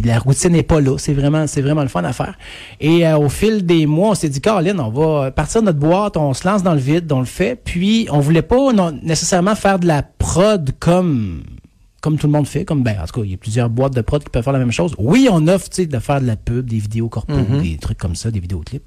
La 0.03 0.19
routine 0.19 0.51
n'est 0.51 0.61
pas 0.63 0.79
là, 0.79 0.97
c'est 0.97 1.13
vraiment, 1.13 1.47
c'est 1.47 1.61
vraiment 1.61 1.81
le 1.81 1.87
fun 1.87 2.03
à 2.03 2.13
faire. 2.13 2.37
Et 2.79 3.07
euh, 3.07 3.17
au 3.17 3.29
fil 3.29 3.65
des 3.65 3.85
mois, 3.87 4.09
on 4.09 4.15
s'est 4.15 4.29
dit, 4.29 4.41
Caroline, 4.41 4.79
on 4.79 4.89
va 4.89 5.31
partir 5.31 5.61
de 5.61 5.65
notre 5.67 5.79
boîte, 5.79 6.17
on 6.17 6.33
se 6.33 6.47
lance 6.47 6.61
dans 6.61 6.73
le 6.73 6.79
vide, 6.79 7.11
on 7.11 7.19
le 7.19 7.25
fait. 7.25 7.55
Puis 7.55 8.07
on 8.11 8.19
voulait 8.19 8.43
pas 8.43 8.71
non, 8.73 8.91
nécessairement 9.03 9.55
faire 9.55 9.79
de 9.79 9.87
la 9.87 10.03
prod 10.03 10.69
comme 10.79 11.43
comme 12.01 12.17
tout 12.17 12.25
le 12.25 12.33
monde 12.33 12.47
fait, 12.47 12.65
comme 12.65 12.81
ben 12.81 12.95
en 12.99 13.05
tout 13.05 13.19
cas, 13.19 13.25
il 13.25 13.29
y 13.29 13.33
a 13.35 13.37
plusieurs 13.37 13.69
boîtes 13.69 13.93
de 13.95 14.01
prod 14.01 14.23
qui 14.23 14.29
peuvent 14.31 14.43
faire 14.43 14.53
la 14.53 14.57
même 14.57 14.71
chose. 14.71 14.95
Oui, 14.97 15.27
on 15.31 15.47
offre 15.47 15.67
de 15.77 15.99
faire 15.99 16.19
de 16.19 16.25
la 16.25 16.35
pub, 16.35 16.67
des 16.67 16.79
vidéos 16.79 17.09
corpo, 17.09 17.33
Mhm. 17.33 17.61
des 17.61 17.77
trucs 17.77 17.99
comme 17.99 18.15
ça, 18.15 18.31
des 18.31 18.39
vidéoclips. 18.39 18.81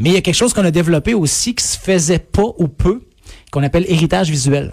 Mais 0.00 0.08
il 0.10 0.14
y 0.14 0.16
a 0.16 0.20
quelque 0.22 0.34
chose 0.34 0.52
qu'on 0.52 0.64
a 0.64 0.72
développé 0.72 1.14
aussi 1.14 1.54
qui 1.54 1.62
se 1.64 1.78
faisait 1.78 2.18
pas 2.18 2.42
ou 2.58 2.66
peu, 2.66 3.02
qu'on 3.52 3.62
appelle 3.62 3.84
héritage 3.88 4.28
visuel. 4.28 4.70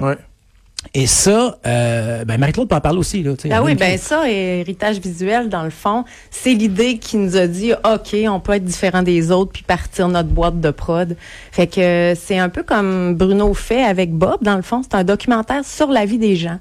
Et 0.94 1.08
ça, 1.08 1.58
euh, 1.68 2.26
ben 2.26 2.40
Marie-Claude 2.40 2.68
peut 2.68 2.76
en 2.76 2.82
parler 2.82 3.00
aussi. 3.00 3.22
Là. 3.22 3.34
Ben 3.46 3.62
oui, 3.62 3.76
ben 3.76 3.98
ça, 3.98 4.30
héritage 4.30 5.00
visuel, 5.00 5.50
dans 5.50 5.64
le 5.64 5.70
fond, 5.70 6.04
c'est 6.32 6.54
l'idée 6.54 6.98
qui 6.98 7.18
nous 7.18 7.38
a 7.38 7.48
dit, 7.48 7.74
OK, 7.74 8.16
on 8.28 8.40
peut 8.40 8.54
être 8.54 8.64
différent 8.64 9.04
des 9.04 9.32
autres 9.32 9.52
puis 9.52 9.64
partir 9.64 10.08
notre 10.08 10.30
boîte 10.30 10.60
de 10.60 10.72
prod. 10.72 11.16
Fait 11.52 11.68
que 11.68 12.14
c'est 12.20 12.40
un 12.40 12.50
peu 12.50 12.64
comme 12.64 13.16
Bruno 13.16 13.54
fait 13.54 13.84
avec 13.84 14.12
Bob, 14.14 14.38
dans 14.42 14.56
le 14.56 14.62
fond. 14.62 14.82
C'est 14.82 14.96
un 14.96 15.04
documentaire 15.04 15.64
sur 15.66 15.90
la 15.90 16.06
vie 16.06 16.18
des 16.18 16.36
gens. 16.36 16.60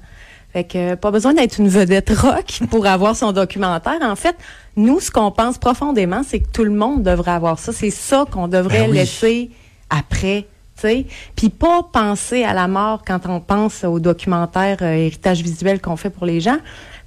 Fait 0.51 0.63
que 0.63 0.95
pas 0.95 1.11
besoin 1.11 1.33
d'être 1.33 1.59
une 1.59 1.69
vedette 1.69 2.09
rock 2.09 2.59
pour 2.69 2.87
avoir 2.87 3.15
son 3.15 3.31
documentaire. 3.31 3.99
En 4.01 4.15
fait, 4.15 4.35
nous, 4.75 4.99
ce 4.99 5.11
qu'on 5.11 5.31
pense 5.31 5.57
profondément, 5.57 6.21
c'est 6.27 6.39
que 6.39 6.49
tout 6.51 6.63
le 6.63 6.71
monde 6.71 7.03
devrait 7.03 7.31
avoir 7.31 7.59
ça. 7.59 7.71
C'est 7.71 7.91
ça 7.91 8.25
qu'on 8.29 8.47
devrait 8.47 8.81
Ben 8.81 8.89
oui. 8.89 8.97
laisser 8.97 9.51
après. 9.89 10.45
Sais. 10.79 11.05
Puis 11.35 11.49
pas 11.49 11.83
penser 11.91 12.43
à 12.43 12.53
la 12.53 12.67
mort 12.67 13.01
quand 13.05 13.19
on 13.27 13.39
pense 13.39 13.83
au 13.83 13.99
documentaire 13.99 14.77
euh, 14.81 14.93
héritage 14.93 15.41
visuel 15.41 15.81
qu'on 15.81 15.95
fait 15.95 16.09
pour 16.09 16.25
les 16.25 16.39
gens, 16.41 16.57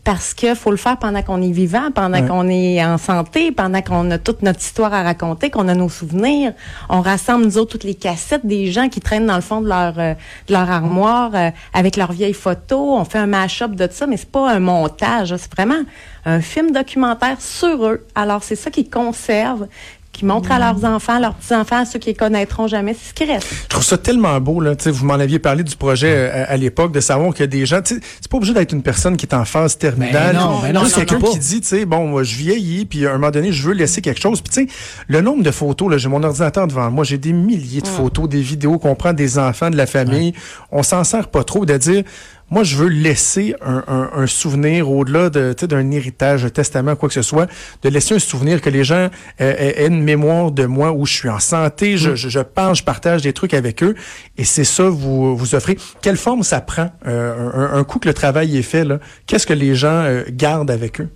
parce 0.05 0.35
que 0.35 0.57
faut 0.57 0.73
le 0.73 0.76
faire 0.76 0.97
pendant 0.99 1.23
qu'on 1.23 1.41
est 1.43 1.52
vivant, 1.52 1.93
pendant 1.95 2.21
Ouais. 2.21 2.26
qu'on 2.26 2.49
est 2.49 2.85
en 2.85 2.99
santé, 2.99 3.52
pendant 3.52 3.81
qu'on 3.83 4.11
a 4.11 4.19
toute 4.19 4.43
notre 4.43 4.59
histoire 4.61 4.93
à 4.93 5.02
raconter, 5.05 5.49
qu'on 5.49 5.69
a 5.69 5.75
nos 5.76 5.88
souvenirs. 5.88 6.54
On 6.89 7.02
rassemble 7.02 7.45
nous 7.45 7.56
autres 7.56 7.71
toutes 7.73 7.85
les 7.85 7.95
cassettes 7.95 8.45
des 8.45 8.73
gens 8.73 8.89
qui 8.89 8.99
traînent 9.00 9.26
dans 9.28 9.37
le 9.37 9.43
fond 9.43 9.61
de 9.61 9.69
leur 9.69 9.95
euh, 9.99 10.15
de 10.49 10.52
leur 10.52 10.69
armoire 10.69 11.30
euh, 11.35 11.50
avec 11.73 11.97
leurs 11.97 12.11
vieilles 12.11 12.35
photos. 12.35 12.99
On 13.00 13.04
fait 13.04 13.19
un 13.19 13.26
mash-up 13.28 13.73
de 13.76 13.87
ça, 13.91 14.08
mais 14.08 14.17
c'est 14.17 14.30
pas 14.30 14.50
un 14.50 14.58
montage, 14.58 15.37
c'est 15.37 15.52
vraiment 15.54 15.82
un 16.25 16.41
film 16.41 16.73
documentaire 16.73 17.41
sur 17.41 17.87
eux. 17.87 18.04
Alors 18.17 18.43
c'est 18.43 18.56
ça 18.56 18.71
qu'ils 18.73 18.91
conservent 18.91 19.69
qui 20.13 20.27
montrent 20.27 20.53
à 20.53 20.59
leurs 20.59 20.85
enfants, 20.85 21.19
leurs 21.19 21.35
petits-enfants, 21.35 21.79
à 21.79 21.85
ceux 21.87 21.99
qui 21.99 22.11
les 22.11 22.15
connaîtront 22.15 22.67
jamais, 22.67 22.95
c'est 22.95 23.09
ce 23.09 23.15
qui 23.15 23.25
reste. 23.25 23.49
Je 23.65 23.69
trouve 23.69 23.83
ça 23.83 23.97
tellement 23.97 24.39
beau, 24.41 24.61
là. 24.61 24.77
Tu 24.77 24.85
sais, 24.85 24.91
vous 24.91 25.07
m'en 25.07 25.15
aviez 25.15 25.39
parlé 25.39 25.65
du 25.65 25.75
projet 25.75 26.13
euh, 26.15 26.45
à, 26.45 26.53
à 26.53 26.57
l'époque, 26.57 26.93
de 26.93 27.01
savoir 27.01 27.33
qu'il 27.33 27.41
y 27.41 27.45
a 27.45 27.47
des 27.47 27.65
gens. 27.65 27.81
tu 27.81 27.95
sais, 27.95 28.01
C'est 28.21 28.31
pas 28.31 28.37
obligé 28.37 28.53
d'être 28.53 28.73
une 28.73 28.83
personne 28.83 29.17
qui 29.17 29.25
est 29.27 29.35
en 29.35 29.45
phase 29.45 29.79
terminale. 29.79 30.35
Ben 30.37 30.41
non, 30.41 30.59
ben 30.61 30.73
non, 30.73 30.85
quelqu'un 30.85 31.19
qui 31.19 31.39
dit, 31.39 31.61
tu 31.63 31.69
sais, 31.69 31.85
bon, 31.87 32.07
moi, 32.07 32.23
je 32.25 32.37
vieillis, 32.37 32.85
puis 32.85 33.07
à 33.07 33.11
un 33.11 33.13
moment 33.15 33.31
donné, 33.31 33.53
je 33.53 33.67
veux 33.67 33.75
laisser 33.75 34.03
quelque 34.03 34.21
chose. 34.21 34.43
Puis 34.43 34.53
tu 34.53 34.69
sais, 34.69 34.75
le 35.09 35.21
nombre 35.23 35.43
de 35.43 35.51
photos, 35.51 35.91
là, 35.91 35.97
j'ai 35.97 36.09
mon 36.09 36.23
ordinateur 36.23 36.67
devant 36.67 36.91
moi, 36.91 37.05
j'ai 37.05 37.19
des 37.19 37.33
milliers 37.33 37.81
de 37.81 37.89
photos, 37.89 38.29
des 38.29 38.43
vidéos 38.43 38.79
qu'on 38.79 38.95
prend 38.95 39.15
des 39.15 39.39
enfants, 39.39 39.71
de 39.71 39.77
la 39.77 39.87
famille. 39.87 40.35
On 40.71 40.83
s'en 40.83 41.05
sert 41.05 41.29
pas 41.29 41.45
trop 41.45 41.65
de 41.65 41.77
dire. 41.77 42.05
Moi, 42.52 42.65
je 42.65 42.76
veux 42.76 42.88
laisser 42.88 43.54
un, 43.65 43.82
un- 43.88 44.10
un 44.15 44.26
souvenir 44.26 44.91
au-delà 44.91 45.30
de, 45.30 45.54
d'un 45.67 45.91
héritage, 45.91 46.45
un 46.45 46.50
testament, 46.50 46.97
quoi 46.97 47.08
que 47.08 47.15
ce 47.15 47.23
soit, 47.23 47.47
de 47.82 47.88
laisser 47.88 48.15
un 48.15 48.19
souvenir 48.19 48.60
que 48.60 48.69
les 48.69 48.84
gens 48.84 49.08
euh, 49.41 49.54
aient 49.58 49.82
aient 49.82 49.86
une 49.86 50.02
mémoire 50.02 50.50
de 50.50 50.67
moi 50.67 50.93
où 50.93 51.06
je 51.06 51.15
suis 51.15 51.28
en 51.30 51.38
santé, 51.38 51.97
je, 51.97 52.15
je, 52.15 52.28
je 52.28 52.41
parle, 52.41 52.76
je 52.76 52.84
partage 52.84 53.23
des 53.23 53.32
trucs 53.32 53.54
avec 53.54 53.82
eux, 53.82 53.95
et 54.36 54.45
c'est 54.45 54.65
ça 54.65 54.84
vous 54.91 55.34
vous 55.34 55.54
offrez. 55.54 55.78
Quelle 56.02 56.19
forme 56.19 56.43
ça 56.43 56.60
prend 56.60 56.91
euh, 57.06 57.50
un, 57.54 57.78
un 57.78 57.84
coup 57.84 57.99
que 57.99 58.06
le 58.08 58.15
travail 58.15 58.56
est 58.58 58.62
fait 58.62 58.84
là? 58.84 58.99
Qu'est-ce 59.26 59.47
que 59.47 59.54
les 59.54 59.75
gens 59.75 60.02
euh, 60.04 60.23
gardent 60.30 60.71
avec 60.71 61.00
eux? 61.00 61.08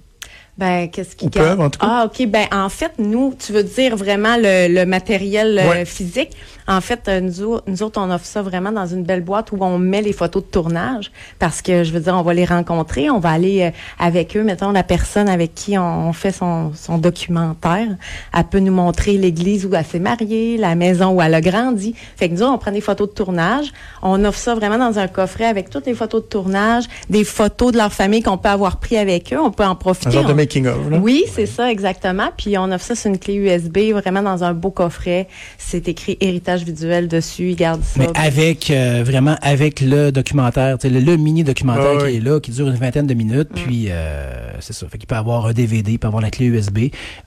Ben, 0.58 0.88
qu'est-ce 0.88 1.14
qui 1.16 1.26
Ou 1.26 1.28
peuvent, 1.28 1.60
en 1.60 1.68
tout 1.68 1.78
cas. 1.80 1.86
Ah, 1.86 2.06
OK. 2.06 2.26
Ben, 2.28 2.46
en 2.50 2.70
fait, 2.70 2.92
nous, 2.98 3.34
tu 3.38 3.52
veux 3.52 3.62
dire 3.62 3.94
vraiment 3.94 4.38
le, 4.38 4.72
le 4.72 4.86
matériel 4.86 5.58
euh, 5.58 5.68
Ouais. 5.68 5.84
physique? 5.84 6.30
En 6.68 6.80
fait, 6.80 7.08
euh, 7.08 7.20
nous, 7.20 7.44
au- 7.54 7.60
nous 7.66 7.82
autres, 7.82 8.00
on 8.00 8.10
offre 8.10 8.24
ça 8.24 8.42
vraiment 8.42 8.72
dans 8.72 8.86
une 8.86 9.04
belle 9.04 9.22
boîte 9.22 9.52
où 9.52 9.58
on 9.60 9.78
met 9.78 10.02
les 10.02 10.12
photos 10.12 10.42
de 10.42 10.48
tournage 10.48 11.12
parce 11.38 11.62
que, 11.62 11.84
je 11.84 11.92
veux 11.92 12.00
dire, 12.00 12.14
on 12.16 12.22
va 12.22 12.34
les 12.34 12.44
rencontrer, 12.44 13.08
on 13.10 13.18
va 13.20 13.30
aller 13.30 13.62
euh, 13.62 13.70
avec 13.98 14.36
eux. 14.36 14.42
Mettons, 14.42 14.72
la 14.72 14.82
personne 14.82 15.28
avec 15.28 15.54
qui 15.54 15.78
on, 15.78 16.12
fait 16.12 16.32
son, 16.32 16.72
son 16.74 16.98
documentaire, 16.98 17.88
elle 18.36 18.44
peut 18.44 18.58
nous 18.58 18.72
montrer 18.72 19.16
l'église 19.18 19.66
où 19.66 19.74
elle 19.74 19.84
s'est 19.84 19.98
mariée, 20.00 20.56
la 20.56 20.74
maison 20.74 21.10
où 21.12 21.22
elle 21.22 21.34
a 21.34 21.40
grandi. 21.40 21.94
Fait 22.16 22.28
que 22.28 22.34
nous, 22.34 22.42
on 22.42 22.58
prend 22.58 22.72
des 22.72 22.80
photos 22.80 23.08
de 23.08 23.14
tournage. 23.14 23.72
On 24.02 24.24
offre 24.24 24.38
ça 24.38 24.54
vraiment 24.54 24.78
dans 24.78 24.98
un 24.98 25.08
coffret 25.08 25.44
avec 25.46 25.70
toutes 25.70 25.86
les 25.86 25.94
photos 25.94 26.22
de 26.22 26.28
tournage, 26.28 26.84
des 27.10 27.24
photos 27.24 27.72
de 27.72 27.76
leur 27.78 27.92
famille 27.92 28.22
qu'on 28.22 28.38
peut 28.38 28.48
avoir 28.48 28.78
pris 28.78 28.96
avec 28.96 29.32
eux. 29.32 29.38
On 29.40 29.50
peut 29.50 29.64
en 29.64 29.74
profiter. 29.76 30.08
Un 30.08 30.22
genre 30.22 30.24
de 30.26 30.32
making 30.32 30.66
of. 30.66 30.90
Là. 30.90 30.98
oui, 31.02 31.24
c'est 31.32 31.46
ça, 31.46 31.70
exactement. 31.70 32.28
Puis 32.36 32.56
on 32.58 32.70
offre 32.72 32.84
ça 32.84 32.94
sur 32.94 33.10
une 33.10 33.18
clé 33.18 33.34
USB, 33.34 33.92
vraiment 33.92 34.22
dans 34.22 34.42
un 34.44 34.52
beau 34.52 34.70
coffret. 34.70 35.28
C'est 35.58 35.88
écrit 35.88 36.16
héritage 36.20 36.55
visuel 36.64 37.08
dessus. 37.08 37.50
Ils 37.50 37.56
gardent 37.56 37.82
ça. 37.82 37.98
Mais 38.00 38.08
avec 38.14 38.70
euh, 38.70 39.02
vraiment 39.04 39.36
avec 39.42 39.80
le 39.80 40.10
documentaire, 40.12 40.76
le, 40.82 41.00
le 41.00 41.16
mini 41.16 41.44
documentaire 41.44 41.92
Ah 41.94 41.98
qui 41.98 42.04
oui. 42.04 42.16
est 42.16 42.20
là, 42.20 42.40
qui 42.40 42.50
dure 42.50 42.68
une 42.68 42.74
vingtaine 42.76 43.06
de 43.06 43.14
minutes, 43.14 43.48
puis 43.54 43.86
euh, 43.88 44.50
c'est 44.60 44.72
ça. 44.72 44.86
Fait 44.88 44.98
qu'il 44.98 45.06
peut 45.06 45.14
avoir 45.16 45.46
un 45.46 45.52
DVD, 45.52 45.92
il 45.92 45.98
peut 45.98 46.06
avoir 46.08 46.22
la 46.22 46.30
clé 46.30 46.46
USB, 46.46 46.78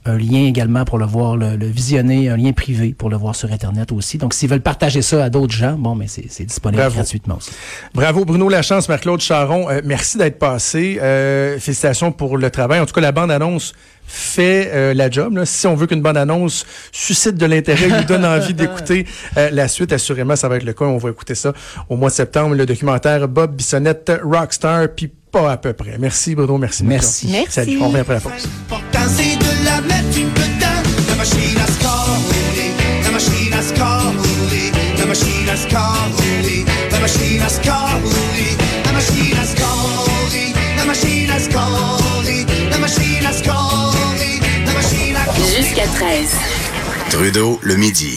un 0.06 0.18
lien 0.18 0.46
également 0.46 0.86
pour 0.86 0.98
le 0.98 1.06
voir, 1.06 1.38
le, 1.38 1.56
le 1.56 1.66
visionner, 1.68 2.30
un 2.30 2.38
lien 2.38 2.52
privé 2.52 2.94
pour 2.98 3.10
le 3.10 3.18
voir 3.18 3.36
sur 3.36 3.52
internet 3.52 3.92
aussi. 3.92 4.18
Donc 4.18 4.34
s'ils 4.34 4.50
veulent 4.50 4.62
partager 4.62 5.02
ça 5.02 5.24
à 5.24 5.30
d'autres 5.30 5.54
gens, 5.54 5.74
bon, 5.78 5.96
mais 5.96 6.08
c'est 6.08 6.46
disponible 6.46 6.82
Bravo. 6.82 6.96
gratuitement 6.96 7.36
aussi. 7.38 7.52
Bravo 7.94 8.26
Bruno 8.26 8.50
Lachance, 8.50 8.88
Marc-Claude 8.90 9.22
Charon. 9.22 9.70
Euh, 9.70 9.82
merci 9.84 10.18
d'être 10.18 10.40
passé. 10.40 11.00
Euh, 11.02 11.58
félicitations 11.60 12.12
pour 12.12 12.38
le 12.38 12.50
travail. 12.50 12.80
En 12.80 12.86
tout 12.86 12.94
cas, 12.94 13.02
la 13.02 13.12
bande-annonce 13.12 13.74
fait 14.10 14.72
euh, 14.74 14.94
la 14.94 15.10
job. 15.10 15.38
là. 15.38 15.46
Si 15.46 15.68
on 15.68 15.76
veut 15.76 15.86
qu'une 15.88 16.02
bande-annonce 16.02 16.66
suscite 16.92 17.36
de 17.36 17.46
l'intérêt, 17.46 17.88
nous 17.88 18.04
donne 18.04 18.26
envie 18.40 18.56
d'écouter 18.56 19.06
euh, 19.38 19.50
la 19.52 19.68
suite, 19.68 19.94
assurément, 19.94 20.36
ça 20.36 20.50
va 20.50 20.58
être 20.58 20.64
le 20.64 20.74
cas. 20.74 20.86
On 20.86 20.98
va 20.98 21.12
écouter 21.12 21.36
ça 21.36 21.54
au 21.90 21.96
mois 21.96 22.10
de 22.10 22.16
septembre, 22.16 22.56
le 22.56 22.66
documentaire 22.66 23.28
Bob 23.28 23.56
Bissonnette, 23.56 24.12
Rockstar, 24.24 24.88
puis 24.96 25.12
pas 25.32 25.52
à 25.52 25.58
peu 25.58 25.74
près. 25.74 25.98
Merci 26.00 26.34
Bruno, 26.34 26.58
merci. 26.58 26.84
Merci. 26.84 27.28
Merci. 27.32 27.52
Salut, 27.52 27.78
on 27.82 27.88
revient 27.90 28.00
après 28.00 28.16
la 28.16 28.20
pause. 28.20 28.50
Jusqu'à 45.80 45.94
13. 45.94 46.36
Trudeau, 47.10 47.60
le 47.62 47.76
midi. 47.76 48.08